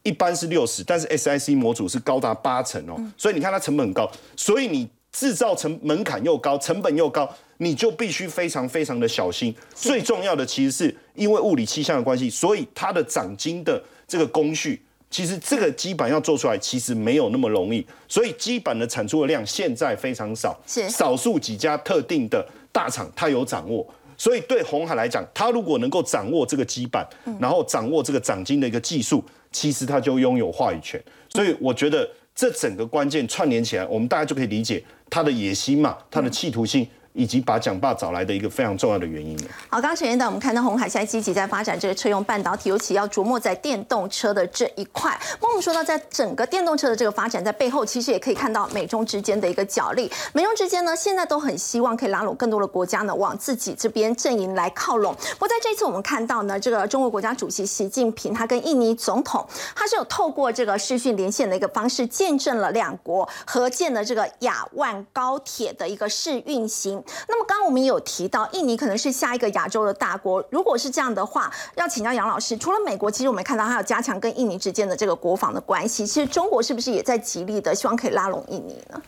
[0.04, 9.54] 一般是六十，但是 SIC 模组是高达八成哦，所以你看它成本很高，所以你制造成门槛又高，成本又高，你就必须非常非常的小心。
[9.74, 14.82] 最重要的其实是因为物理气象的关系，所以它的长晶的这个工序。
[15.12, 23.84] 其实这个基板要做出来，其实没有那么容易，所以基板的产出的量现在非常少，是少数几家特定的大厂它有掌握，
[24.16, 27.04] 所以对红海来讲，它如果能够掌握这个基板，
[27.40, 31.04] 然后掌握这个掌金的一个技术，其实它就拥有话语权。
[31.30, 36.88] 所以我觉得这整个关键串联起来，我们大家就可以理解他的野心嘛，他的企图心。
[37.14, 39.38] 以及把蒋爸找来的一个非常重要的原因。
[39.70, 45.20] 好，刚刚陈院长，我们看到红海现在积极在发展这个车用半导体，尤其要琢磨在电动车的这一块。
[45.42, 50.12] 那我们说到，在整个电动车的这个发展，在背后其实也可以看到美中之间的一个角力。
[50.34, 55.14] 美中之间呢，现在都很希望可以拉拢更多的国家呢，往自己这边阵营来靠拢。
[55.34, 59.46] 不过在这次我们看到呢，这个中国国家主席习近平他跟印尼总统，
[59.76, 67.04] 他是有透过这个视讯连线的一个方式，见证了两国合建的这个亚万高铁的一个试运行。
[67.28, 70.44] 那么刚刚我们也有提到，印尼可能是下一个亚洲的大国。
[70.50, 76.06] 如果是这样的话，要请教杨老师，除了美国，其实我们看到还有加强跟印尼之间的这个国防的关系。
[76.06, 79.02] 其实中国是不是也在极力的希望可以拉拢印尼呢？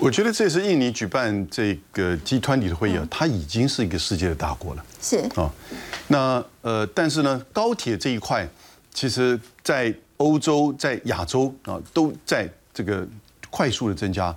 [0.00, 4.84] 我觉得这次印尼举办这个 G 团体的会议啊，它已经是一个世界的大国了。
[5.00, 5.48] 是啊，
[6.08, 8.48] 那呃，但是呢，高铁这一块，
[8.92, 13.06] 其实在欧洲、在亚洲啊，都在这个
[13.48, 14.34] 快速的增加。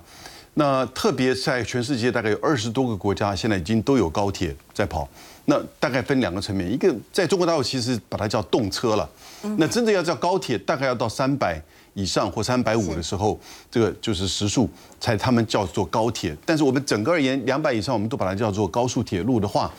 [0.60, 5.08] 那特别在全世界大概有二十多个国家，现在已经都有高铁在跑。
[5.46, 9.08] 那大概分两个层面，一个在中国大陆其实把它叫动车了。
[9.56, 11.58] 那真的要叫高铁，大概要到三百
[11.94, 14.68] 以上或三百五的时候，这个就是时速
[15.00, 16.36] 才他们叫做高铁。
[16.44, 19.72] 但是我们整个而言，两百以上我们都把它叫做高速铁路的话，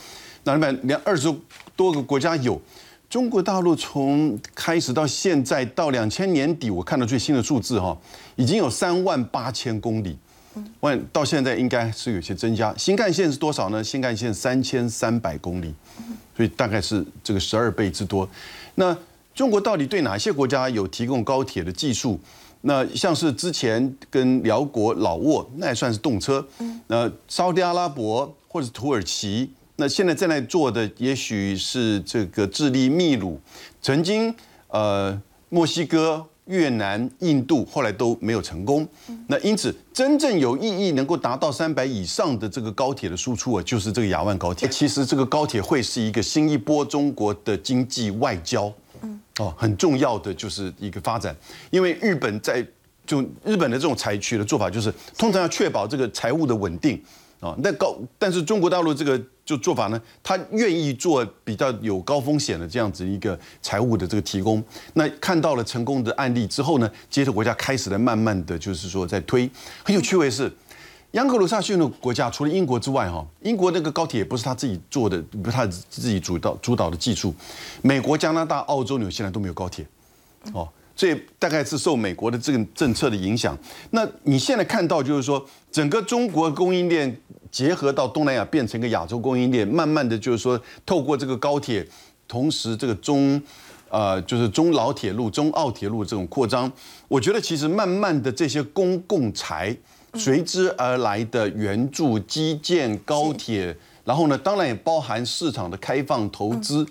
[0.46, 1.32] 那两百两二十
[1.76, 2.60] 多个国家有。
[3.08, 7.96] 中国大陆从开始到现在到两千年底，我看到最新的数字哈，
[8.36, 10.18] 已经有三万八千公里。
[10.82, 12.74] 万到现在应该是有些增加。
[12.78, 13.84] 新干线是多少呢？
[13.84, 15.74] 新干线三千三百公里，
[16.36, 18.30] 所以大概是这个十二倍之多。
[18.76, 18.98] 那
[19.34, 22.20] 中国到底对哪些国家有提供高铁的技术？
[22.62, 26.46] 那像是之前跟辽国、老挝，那也算是动车。
[26.88, 33.40] 那沙特阿拉伯或者土耳其，那现在正在做的也许是这个智利、秘鲁，
[33.82, 34.36] 曾经
[34.68, 36.28] 呃墨西哥。
[36.52, 38.86] 越南、印度后来都没有成功，
[39.28, 44.68] 那因此真正有意义能够达到三百以上的这个高铁的输出啊，就是这个亚万高铁。
[44.68, 48.72] 其实这个高铁会是一个新一波中国的经济外交，
[49.40, 51.34] 哦，很重要的就是一个发展，
[51.70, 52.66] 因为日本在
[53.06, 57.02] 就日本的这种采取的做法就是通常要确保这个财务的稳定。
[57.42, 64.64] 啊，那高，但是中国大陆这个就做法呢，他愿意做比较有高风险的这样子一个财务的这个提供。
[64.94, 69.50] 那看到了成功的案例之后呢，接着国家开始了慢慢的就是说在推。
[69.84, 70.54] 很有趣味是，
[71.14, 77.34] 央格鲁萨逊的国家除了英国之外，哈，英国那个高铁也不是他自己做的，不是他自己主导主导的技术。
[77.82, 79.84] 美国、加拿大、澳洲、纽西兰都没有高铁，
[80.54, 80.70] 哦。
[80.96, 83.58] 所以大概是受美国的这个政策的影响。
[83.92, 87.16] 那你现在看到就是说，整个中国供应链
[87.50, 91.86] 结合到东南亚，变成一个亚洲供应链，慢慢的就是说，透过这个高铁，
[92.28, 93.42] 同时这个中，
[93.90, 96.72] 呃，就是中老铁路、中澳铁路这种扩张，
[97.08, 99.76] 我觉得其实慢慢的这些公共财
[100.16, 103.76] 随之而来的援助、基建、高铁，
[104.06, 106.86] 然后呢，当然也包含市场的开放投资。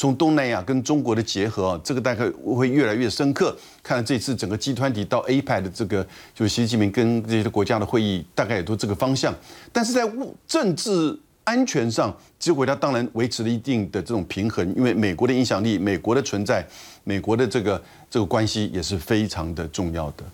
[0.00, 3.54] 从东南亚跟中国的结合，这个大概会越来越深刻。
[3.82, 6.02] 看这次整个集团体到 APEC 的这个，
[6.34, 9.34] 就是习近平跟这些国家的会议，大概也都这个方向。
[9.70, 10.10] 但是在
[10.46, 16.66] 政治安全上，这些国家当然维持了一定的这种平衡，因为美国的影响力、美国的存在、
[17.04, 20.24] 美国的这个这个关系也是非常的重要的。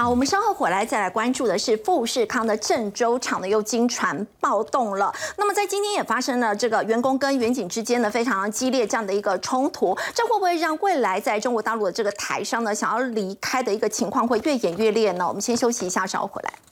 [0.00, 5.14] 好，我们稍后回来再来关注的是富士康的郑州厂呢又经传暴动了。
[5.36, 15.28] 那么在今天也发生了这个员工跟远景之间的非常激烈这样的一个冲突，这会不会让未来在中国大陆的这个台商呢想要离开的一个情况会越演越烈呢？
[15.28, 16.69] 我们先休息一下，稍后回来。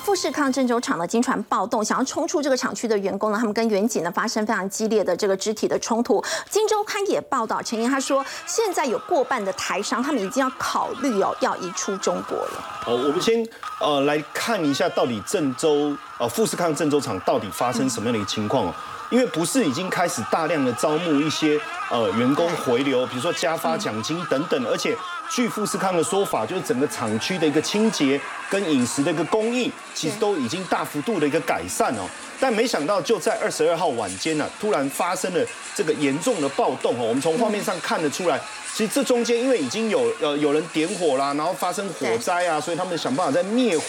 [0.00, 6.24] 富士康郑州厂的经传暴动，想要冲出这个厂区的员工呢，他们跟远景呢发生非常激烈的这个肢体的冲突。
[6.48, 12.64] 金周刊也报道，陈岩他说，现在有过半的台商，他们已经要考虑哦，要移出中国了。
[12.82, 13.46] 好，我们先
[13.78, 18.74] 呃来看一下，到底郑州呃富士康郑州厂到底发生什么样的一个情况哦？
[19.10, 21.60] 因为不是已经开始大量的招募一些
[21.90, 24.96] 呃员工回流，比如说加发奖金等等，而且。
[25.30, 28.20] 据富士康的说法，就是整个厂区的一个清洁
[28.50, 32.02] 跟饮食的一个供应，其实都已经大幅度的一个改善哦。
[32.40, 37.04] 但没想到就在二十二号晚间呢，突然发生了这个严重的暴动哦。
[37.04, 38.40] 我们从画面上看得出来，
[38.74, 43.84] 其实这中间因为已经有呃有人点火啦，然后发生火灾啊，所以他们想办法在灭火，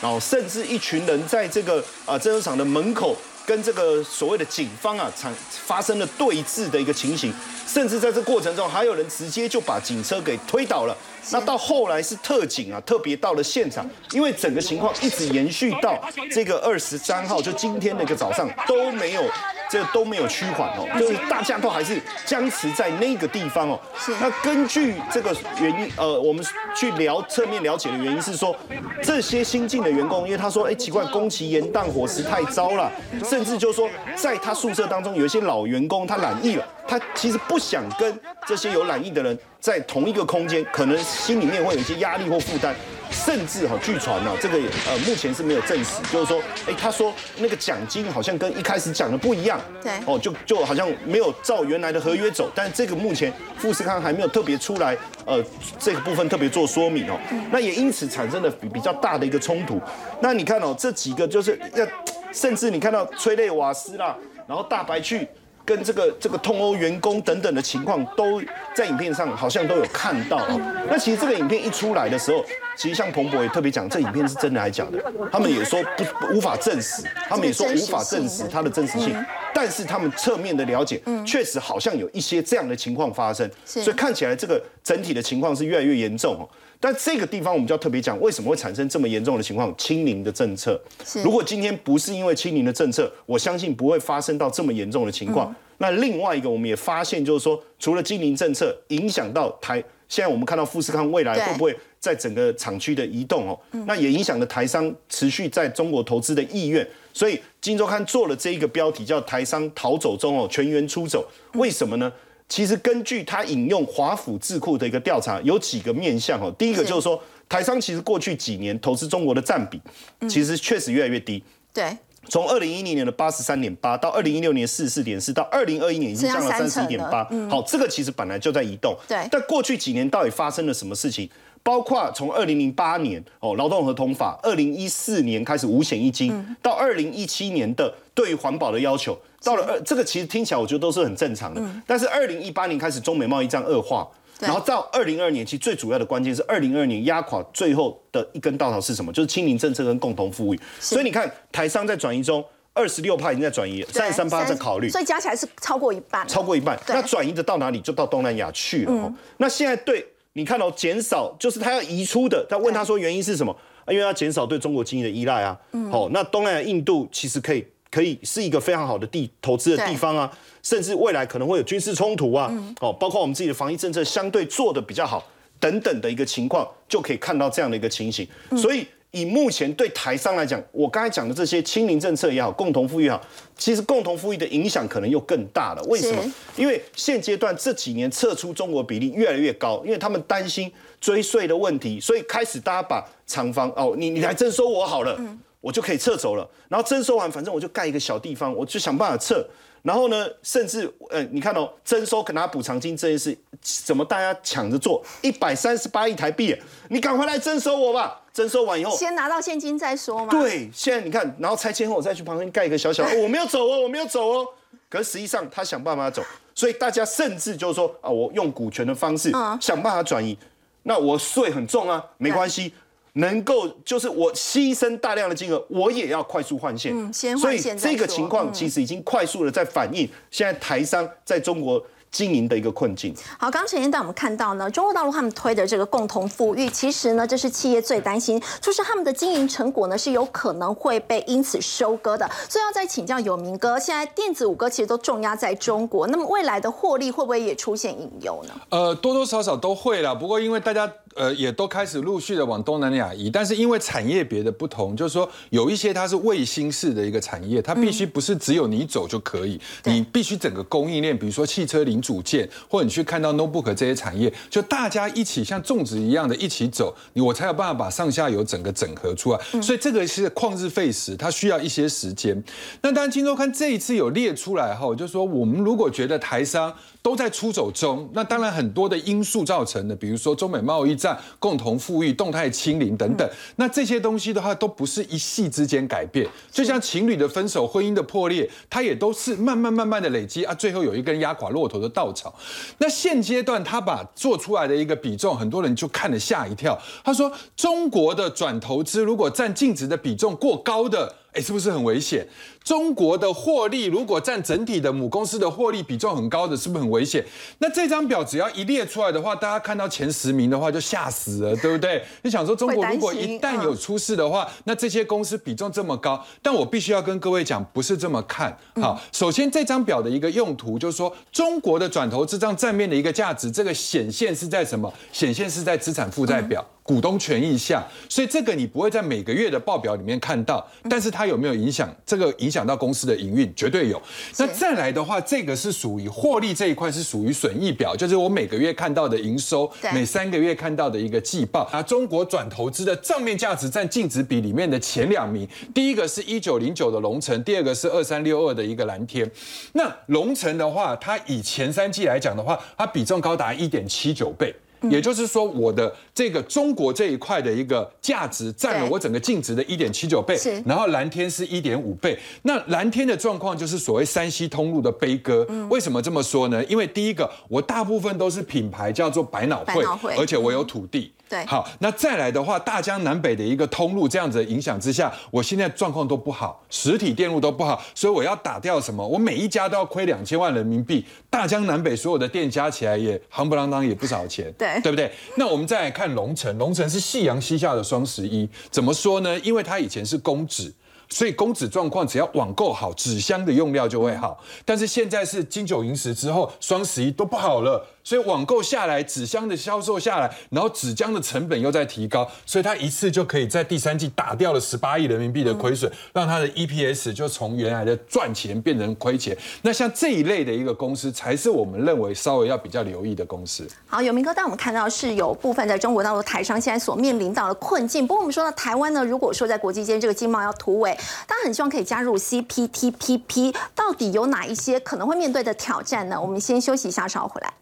[0.00, 3.14] 然后甚至一群人在这个呃珍珠厂的门口
[3.48, 7.32] 跟这个所谓的警方啊产发生了对峙的一个情形，
[7.66, 10.94] 甚至在这过程中还有人直接就把警车给推倒了。
[11.30, 15.98] 那到后来是特警啊特别到了现场，因为整个情况一直延续到
[16.30, 19.22] 这个二十三号，就今天的一个早上都没有。
[19.70, 23.78] 这都没有趋缓哦，就是大家都还是僵持在那个地方哦。
[23.98, 24.12] 是。
[24.18, 26.42] 那根据这个原因，呃，我们
[26.74, 28.56] 去聊侧面了解的原因是说，
[29.02, 32.90] 这些新进的员工，因为他说，哎，奇怪，工期延宕，伙食太糟了，
[33.22, 42.74] 甚至就说，在他宿舍当中有一些老员工他染疫了，他其实不想跟这些有染疫的人在同一个空间，可能心里面会有一些压力或负担。
[43.10, 55.42] 甚至哈，据传呢，这个呃目前是没有证实，就是说，哎，他说那个奖金好像跟一开始讲的不一样，对，哦，就就好像没有照原来的合约走，但是这个目前富士康还没有特别出来，呃，
[55.78, 57.18] 这个部分特别做说明哦，
[57.50, 59.80] 那也因此产生了比比较大的一个冲突。
[60.20, 61.86] 那你看哦，这几个就是要，
[62.30, 64.14] 甚至你看到催泪瓦斯啦，
[64.46, 65.26] 然后大白去。
[65.68, 68.40] 跟这个这个通欧员工等等的情况，都
[68.74, 70.58] 在影片上好像都有看到哦。
[70.90, 72.42] 那其实这个影片一出来的时候，
[72.74, 74.98] 其实像彭博也特别讲，这影片是真的还是假的？
[75.30, 79.14] 他们也说不无法证实，他们也说无法证实它的真实性。
[79.52, 86.48] 但是他们侧面的了解，确实好像有一些这样的情况发生，所以看起来这个整体的情况是越来越严重哦。
[86.80, 89.74] 但这个地方我们就要特别讲，为什么会产生这么严重的情况？
[89.76, 90.80] 清零的政策，
[91.24, 95.54] 如果今天不是因为清零的政策，我相信不会发生到这么严重的情况。
[95.78, 103.58] 那另外一个，我们也发现，就是说，除了清零政策影响到台，现在我们看到富士康未来会不会在整个厂区的移动哦？
[103.86, 106.86] 那也影响了台商持续在中国投资的意愿。
[107.12, 111.24] 所以《金周刊》做了这一个标题，叫“台商逃走中哦，全员出走”。
[111.54, 112.12] 为什么呢？
[112.48, 116.52] 其实根据他引用华府智库的一个调查，有几个面向哦。
[116.58, 119.80] 第一个就是说，台商其实过去几年投资中国的占比，
[120.28, 121.42] 其实确实越来越低。
[121.74, 121.94] 对，
[122.28, 127.22] 从二零一零年的八十三点八，到二零一六年四十四点四，到二零二一年已经降了三十一点八。
[127.50, 128.96] 好，这个其实本来就在移动。
[129.06, 131.28] 对，但过去几年到底发生了什么事情？
[131.62, 139.18] 包括从二零零八年哦劳动合同法，二零一四年开始五险一金，到二零一七年的对于环保的要求。
[139.44, 141.62] 到了二，这个其实听起来我觉得都是很正常的。
[141.86, 144.08] 但是二零一八年开始中美贸易战恶化，
[144.40, 149.12] 然后到二零二年，其实最主要的关键是二零二二年压垮最后的一根稻草是什么？
[149.12, 150.60] 就是清零政策跟共同富裕。
[150.80, 156.26] 所以你看台商在转移中，二十六趴已经在转移，三十三趴在考虑，所以加起来是超过一半。
[156.26, 157.80] 超过一半，那转移的到哪里？
[157.80, 159.14] 就到东南亚去了。
[159.36, 160.04] 那现在对
[160.38, 162.46] 你看到减少，就是他要移出的。
[162.48, 163.54] 他问他说原因是什么？
[163.88, 165.58] 因为要减少对中国经济的依赖啊。
[165.90, 167.66] 好，那东南亚印度其实可以。
[167.90, 170.30] 可以是一个非常好的地投资的地方啊，
[170.62, 175.26] 甚至未来可能会有军事冲突啊，哦，包括我们自己的防疫政策相对做的比较好
[175.58, 178.28] 等等的一个情况，就可以看到这样的一个情形。
[178.58, 183.20] 所以以目前对台商来讲，我刚才讲的这些清零政策也好，共同富裕也好，
[183.56, 185.82] 其实共同富裕的影响可能又更大了。
[185.84, 186.32] 为什么？
[186.56, 195.18] 因为现阶段这几年撤出中国比例越来越高，因为他们担心追税的问题，所以开始大家把厂房哦，你你来征收我好了。
[195.60, 199.46] 我就可以撤走了，然后征收完，反正我就盖一个小地方，我就想办法撤。
[199.82, 205.02] 然后呢，甚至呃，你看哦，征收拿补偿金这件事，怎么大家抢着做？
[205.22, 206.54] 一百三十八亿台币，
[206.88, 208.20] 你赶快来征收我吧！
[208.32, 210.30] 征收完以后，先拿到现金再说嘛。
[210.30, 214.48] 对，现在你看，然后拆迁后我再去旁边盖一个小小， 我没有走哦，我没有走哦。
[214.90, 216.22] 可是实际上他想办法走，
[216.54, 219.30] 所以大家甚至就是说啊，我用股权的方式
[219.60, 220.36] 想办法转移，
[220.82, 222.74] 那我税很重啊，没关系。
[223.18, 231.84] 能够就是我牺牲大量的金额，我也要快速换线，所以这个情况其实已经快速的在反映现在台商在中国。
[232.10, 233.14] 经营的一个困境。
[233.38, 242.26] 好，刚陈先带我们看到呢，中国大陆他们推的这个共同富裕，其实呢，这是企业最担心，就是他们的经营成果呢是有可能会被因此收割的。
[242.48, 248.54] 所以要再请教有明哥，现在电子五哥其实都重压在中国，那么未来的获利会不会也出现隐忧呢？
[248.70, 261.98] 呃，多多少少都会啦，不过因为大家呃也都开始陆续的往东南亚移，但是因为产业别的不同，就是说有一些它是卫星式的一个产业，它必须不是只有你走就可以，你必须整个供应链，比如说汽车零。
[262.00, 269.60] 组件，或者你去看到 notebook 这些产业，就大家一起像种植一样的一起走，你我才有办法把上下游整个整合出来。
[269.60, 272.42] 所以这个是旷日费时，它需要一些时间。
[272.80, 281.07] 那当然，金周刊这一次有列出来后，就说我们如果觉得台商都在出走中，那当然很多的因素造成的，比如说中美贸易战、
[281.38, 283.28] 共同富裕、动态清零等等。
[283.56, 286.26] 那这些东西的话，都不是一夕之间改变。
[286.50, 291.88] 就像情侣的分手、婚姻的破裂，它也都是慢慢慢慢的累积啊，最后有一根压垮骆驼的。
[291.98, 292.32] 稻草，
[292.76, 296.78] 那现阶段他把做出来的一个比重，很多人就看了吓一跳。
[297.02, 301.12] 他说，中国的转投资如果占净值的比重过高的。
[301.32, 302.26] 哎，是不是很危险？
[302.64, 307.24] 中国的获利如果占整体的母公司的获利比重很高的，是不是很危险？
[307.58, 312.02] 那这张表只要一列出来的话，大家看到前十名的话就吓死了，对不对？
[312.22, 318.56] 你想说中国如果一旦有出事的话，那这些公司比重这么高，但我必须要跟各位讲，不是这么看。
[318.76, 324.92] 好，首先这张表的一个用途就是说，中国的转投资账账面的一个价值，这个显现是在什么？
[325.12, 326.66] 显现是在资产负债表。
[326.88, 331.94] 股东权益下，所以这个你不会在每个月的报表里面看到，但是它有没有影响？
[332.06, 334.00] 这个影响到公司的营运，绝对有。
[334.38, 341.64] 那再来的话，这个是属于获利这一块，是属于损益表，就是我每个月看到的营收，每三个月看到的一个季报。
[341.64, 349.30] 啊，中国转投资的账面价值占净值比里面的前两名，第一个是一九零九的龙城，第二个是二三六二的一个蓝天。
[349.74, 354.54] 那龙城的话，它以前三季来讲的话，它比重高达一点七九倍。
[354.82, 362.18] 也就是说，我的这个中国这一块的一个价值占了我整个净值的一点七九倍，然后蓝天是一点五倍。
[362.42, 365.46] 那蓝天的状况就是所谓山西通路的悲歌。
[365.68, 366.64] 为什么这么说呢？
[366.66, 371.12] 因为第一个，我大部分都是品牌叫做百脑汇，而且我有土地。
[371.28, 379.06] 对，好，那再来的话，大江南北的一个通路这样子的影响之下，我现在状况都不好，实体店路都不好，所以我要打掉什么？
[379.06, 385.12] 我每一家都要亏两千万人民币，大江南北所有的店加起来也夯不啷当也不少钱，对，对不对？
[385.36, 389.38] 那我们再来看龙城，龙城是夕阳西下的双十一，怎么说呢？
[389.40, 390.72] 因为它以前是公纸。
[391.10, 394.38] 所以公纸状况只要网购好，纸箱的用料就会好。
[394.66, 409.36] 但是现在是金九银十之后，双十一都不好了，所以网购下来，纸箱的销售下来，然后纸浆的成本又在提高，所以它一次就可以在第三季打掉了十八亿人民币的亏损，让它的 EPS 就从原来的赚钱变成亏钱。
[409.60, 413.68] 那像这一类的一个公司，才是我们认为稍微要比较留意的公司。
[413.86, 418.06] 好，有明哥，但我们看到是有部分在中国大陆台商现在所面临到的困境。
[418.06, 420.96] 不过我们说到台湾呢，如果说在国际间这个经贸要突围。
[421.26, 426.18] 大家很希望可以加入 CPTPP，到底有哪一些可能会面对的挑战呢？
[426.18, 427.52] 我们先休息一下，稍后回来。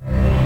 [0.00, 0.37] Thank.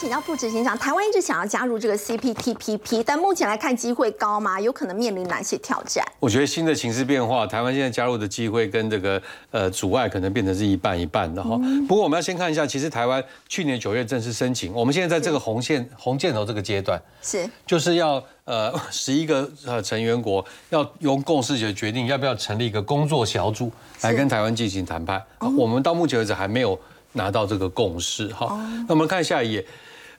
[0.00, 4.58] 请教副执行长，台湾一直想要加入这个 CPTPP，但目前来看机会高吗？
[4.58, 6.02] 有可能面临哪些挑战？
[6.18, 9.20] 我觉得新的形势变化，台湾现在加入的机会跟这个
[9.50, 11.50] 呃阻碍可能变成是一半一半的哈。
[11.86, 23.70] 不过我们要先看一下，其实台湾去年九月正式申请，我们现在在这个红线红箭头这个阶段，是就是要呃 十一个呃成员国要用共识决决定要不要成立一个工作小组
[24.00, 25.22] 来跟台湾进行谈判。
[25.58, 26.80] 我们到目前为止还没有
[27.12, 28.58] 拿到这个共识哈。
[28.88, 29.62] 那我们看下一页。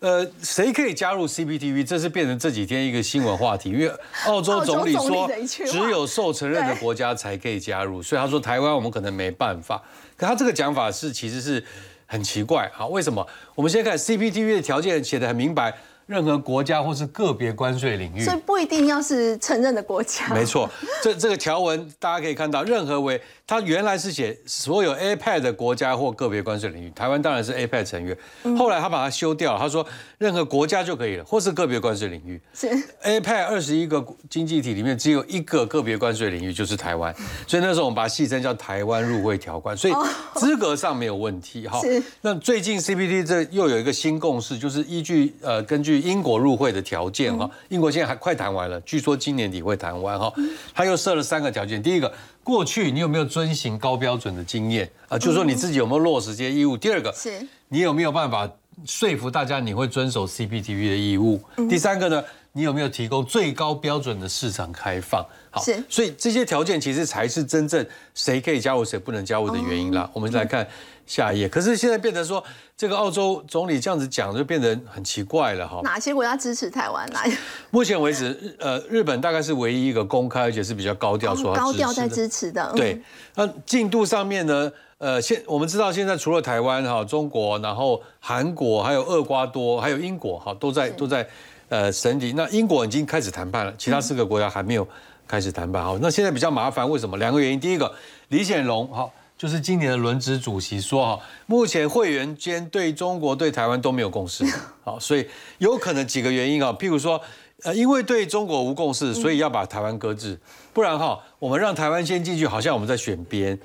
[0.01, 1.85] 呃，谁可以加入 CPTV？
[1.85, 3.91] 这是变成这几天一个新闻话题，因为
[4.25, 9.79] 澳洲总理说只有受承认的国家才可以加入，所以他说台湾我们可能没办法。
[10.17, 11.63] 可他这个讲法是其实是
[12.07, 12.87] 很奇怪好？
[12.87, 13.25] 为什么？
[13.53, 15.71] 我们先看 CPTV 的条件写的很明白。
[16.11, 20.27] 任何国家或是个别关税领域，所以不一定要是承认的国家。
[20.33, 20.69] 没错，
[21.01, 28.17] 这这个条文大家可以看到，任何为它原来是写所有 APEC 的国家或个别关税领域，台湾当然是 APEC 成员。
[28.57, 29.87] 后来他把它修掉，他说
[30.17, 32.41] 任何国家就可以了，或是个别关税领域。
[32.53, 32.67] 是
[33.03, 37.15] APEC 二十一个经济体里面只有一个个别关税领域，就是台湾。
[37.47, 39.93] 所以那时候我们把它戏称叫台湾入会条款，所以
[40.35, 41.65] 资格上没有问题。
[41.65, 41.79] 哈，
[42.19, 46.00] 那最近 CPT 这又有一个新共识，就是依据呃根据。
[46.01, 50.33] 英国入会的条件哈，英国现在还快谈完了，据说今年底会谈完哈。
[50.73, 52.11] 他又设了三个条件，第一个，
[52.43, 55.17] 过去你有没有遵循高标准的经验啊？
[55.17, 56.75] 就是说你自己有没有落实这些义务？
[56.75, 58.49] 第二个，是你有没有办法
[58.85, 61.39] 说服大家你会遵守 CPTV 的义务？
[61.69, 62.23] 第三个呢，
[62.53, 65.25] 你有没有提供最高标准的市场开放？
[65.49, 70.09] 好，所以这些条件其实才是真正谁可以加入谁不能加入的原因啦。
[70.13, 70.67] 我们来看
[71.05, 72.43] 下一页，可是现在变成说。
[72.77, 75.81] 这个澳洲总理这样子讲，就变得很奇怪了哈。
[75.83, 77.07] 哪些国家支持台湾？
[77.11, 77.23] 哪？
[77.69, 82.73] 目前为止，呃，日本大概是唯一一个公开而且是比较高调说高调在支持的。
[82.75, 82.99] 对，
[83.35, 84.71] 那进度上面呢？
[84.97, 91.27] 呃，现我们知道现在除了台湾哈，中国，然后韩国，还有厄瓜多，还有英国哈，都在都在
[91.71, 92.33] 呃审理。
[92.33, 94.87] 那英国已经开始谈判了，其他四个国家还没有
[95.27, 95.83] 开始谈判。
[95.83, 97.17] 好，那现在比较麻烦，为什么？
[97.17, 97.59] 两个原因。
[97.59, 97.91] 第一个，
[98.27, 99.11] 李显龙好。
[99.37, 104.45] 就是今年的轮值主席说哈，目前会员间对中国对台湾都没有共识，
[104.83, 107.19] 好，所以有可能几个原因啊，譬如说，
[107.63, 110.39] 呃，因为对中国无共识，所以要把台湾搁置，
[110.73, 113.57] 不然哈，我们让台湾先进去，好像我们在选边，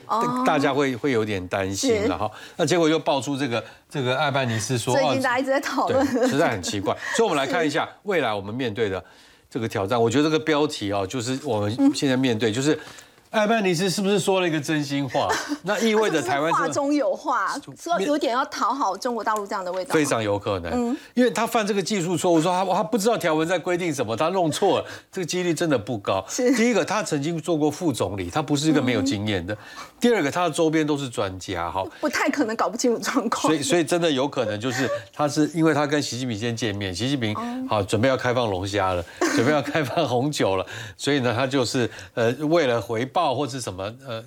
[0.45, 2.31] 大家会会有点担心了哈。
[2.57, 6.97] 那结果又爆出这个这个艾班尼斯说，最近大家一直在讨论，实在很奇怪。
[7.17, 9.03] 所以我们来看一下未来我们面对的
[9.49, 12.79] 这个挑战，我觉得这个标题啊，就是我们现在面对就是。
[13.31, 15.29] 艾曼尼斯是不是说了一个真心话？
[15.63, 19.93] 那意味着台湾话中有话，说有点要讨好中国大陆这样的味道。
[19.93, 26.25] 非常有可能，因为他犯这个技术错误，说他他不知道条文在规定什么，他弄错了，这个几率真的不高。
[26.29, 29.55] 是第一个，他曾经做过副总理，他不是一个没有经验的；
[30.01, 31.85] 第二个，他的周边都是专家，哈。
[32.01, 33.43] 不太可能搞不清楚状况。
[33.43, 37.35] 所以，所以真的有可能就是他是因为他跟习近平先见面，习近平
[37.69, 39.05] 好准备要开放龙虾了，
[39.35, 40.65] 准备要开放红酒了，
[40.97, 44.23] 所以呢，他就是呃为了回报或是什么呃。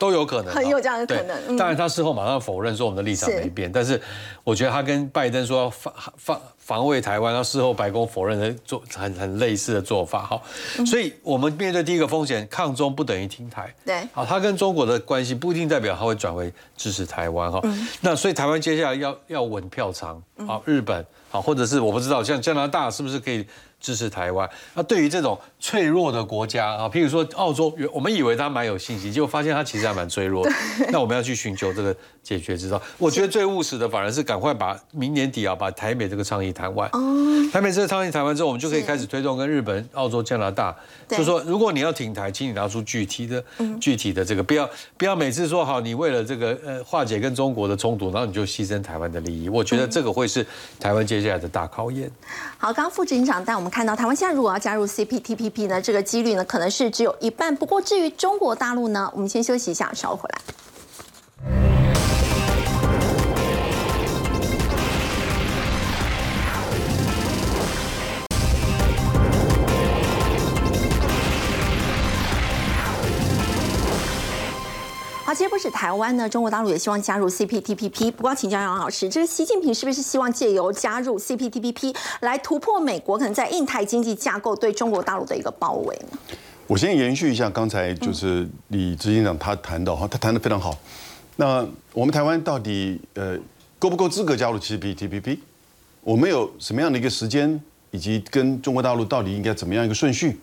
[0.00, 4.00] 都有可能，很有这样的可能当然，他事后马上否认说我们的立场没变，但是
[4.44, 10.40] 我觉得他跟拜登说要防防防卫台湾，然后事后白宫否认的做很很类似的做法哈。
[10.78, 13.74] 嗯所以我们面对第一个风险，抗中不等于听台。
[13.84, 17.60] 对好，他跟中国的关系不一定代表他会转为支持台湾哈。
[18.00, 23.44] 那所以台湾接下来要要稳票仓，好，日本好，或者是我不知道像加拿大是不是可以
[23.80, 24.48] 支持台湾？
[24.74, 30.52] 那对于这种脆弱的国家啊，譬如说澳洲，我们以为他蛮有信心，结果发现他其实还蛮脆弱的。
[30.90, 32.80] 那我们要去寻求这个解决之道。
[32.98, 36.88] 我觉得最务实的反而是赶快把明年底啊，把台美这个倡议谈完。
[36.92, 40.76] 哦台美这个倡议谈完之后，我们就可以开始推动跟日本、澳洲、加拿大，
[41.08, 43.42] 对就说如果你要挺台，请你拿出具体的、
[43.80, 44.68] 具体的这个，不要
[44.98, 49.48] 不要每次说好，你为了这个呃化解跟中国的冲突，然后你就牺牲台湾的利益。
[49.48, 50.46] 我觉得这个会是
[50.78, 52.10] 台湾接下来的大考验。
[52.58, 57.54] 好，刚刚副执行长带我们看到，台湾现在如果要加入 CPTPP 呢，这个几率呢可能是只有一半。
[57.54, 60.38] 不过至于中国大陆呢，我们先休息一下，稍后回来。
[75.38, 78.10] 其实不止台湾呢，中国大陆也希望加入 CPTPP。
[78.10, 86.18] 不过，请教杨老师，这个习近平是不是希望借由加入 CPTPP 来突破美国可能在印太经济架构对中国大陆的一个包围呢？
[86.66, 90.76] 我先延续一下刚才就是李执行长他谈到哈，他谈的非常好。
[91.36, 93.38] 那我们台湾到底呃
[93.78, 95.38] 够不够资格加入 CPTPP？
[96.00, 97.62] 我们有什么样的一个时间，
[97.92, 100.36] 以及跟中国大陆到底应该怎么样一个顺序？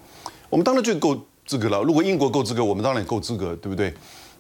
[0.50, 1.82] 我们当然就够资格了。
[1.82, 3.94] 如果英国够资格，我们当然也够资格，对不对？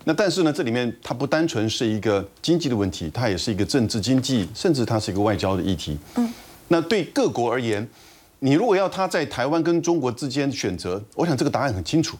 [0.08, 5.98] 那但是呢，这里面它不单纯是一个经济的问题，它也是一个政治经济，甚至它是一个外交的议题。
[6.16, 6.32] 嗯，
[6.68, 7.88] 那对各国而言，
[8.38, 12.16] 你如果要他在台湾跟中国之间选择，我想这个答案很清楚，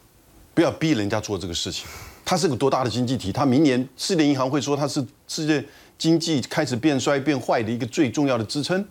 [0.56, 1.86] 不要逼人家做这个事情。
[2.26, 3.32] 它是个多大的经济体？
[3.32, 5.64] 它明年世界银行会说它是世界
[5.96, 8.84] 经济开始变衰变坏的一个最重要的支撑。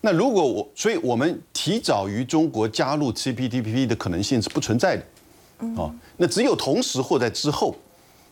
[0.00, 5.04] 那如果我，所以我们提早于中国加入 CPTPP 的可能性是不存在的。
[5.76, 7.76] 哦，那只有同时或在之后。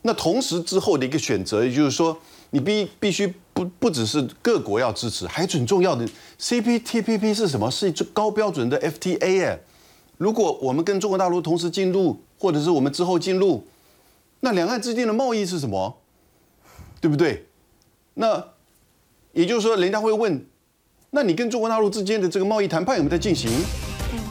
[0.03, 2.17] 那同时之后的一个选择，也就是说，
[2.51, 7.71] 你必必须不不只是各国要支持，还很重要的 CPTPP 是什么？
[7.71, 9.61] 是最高标准的 FTA 哎。
[10.17, 13.67] 如果我们跟中国大陆同时进入，或者是我们之后进入，
[14.41, 15.99] 那两岸之间的贸易是什么？
[17.01, 17.47] 对不对？
[18.15, 18.43] 那
[19.33, 20.45] 也就是说，人家会问，
[21.11, 23.51] 那你跟中国大陆之间的这个贸易谈判有没有在进行？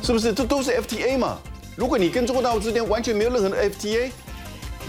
[0.03, 0.33] 是不是？
[0.33, 1.39] 这都是 FTA 嘛？
[1.75, 4.11] 如果你跟中国大陆之间完全没有任何的 FTA，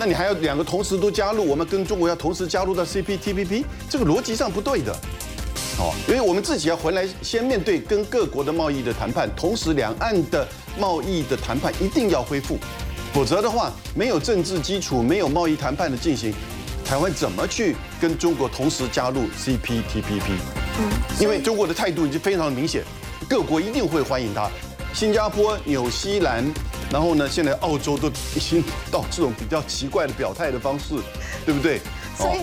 [0.01, 4.91] 那你还要两个同时都加入，我们跟中国要同时加入到 CPTPP，这个逻辑上不对的。
[5.79, 10.49] 哦，因为我们自己要回来先面对跟各国的贸易的谈判，同时两岸的
[10.79, 12.57] 贸易的谈判一定要恢复，
[13.13, 16.33] 否则的话，没有政治基础，没有贸易谈判的进行，
[16.83, 20.39] 台湾怎么去跟中国同时加入 CPTPP？
[20.79, 20.91] 嗯，
[21.21, 22.83] 因为中国的态度已经非常明显，
[23.29, 24.49] 各国一定会欢迎它。
[24.95, 26.43] 新加坡、纽西兰，
[26.91, 30.95] 然后呢，现在澳洲都已经到这种比较奇怪的表态的方式，
[31.47, 31.81] 对不对？
[32.19, 32.39] 所以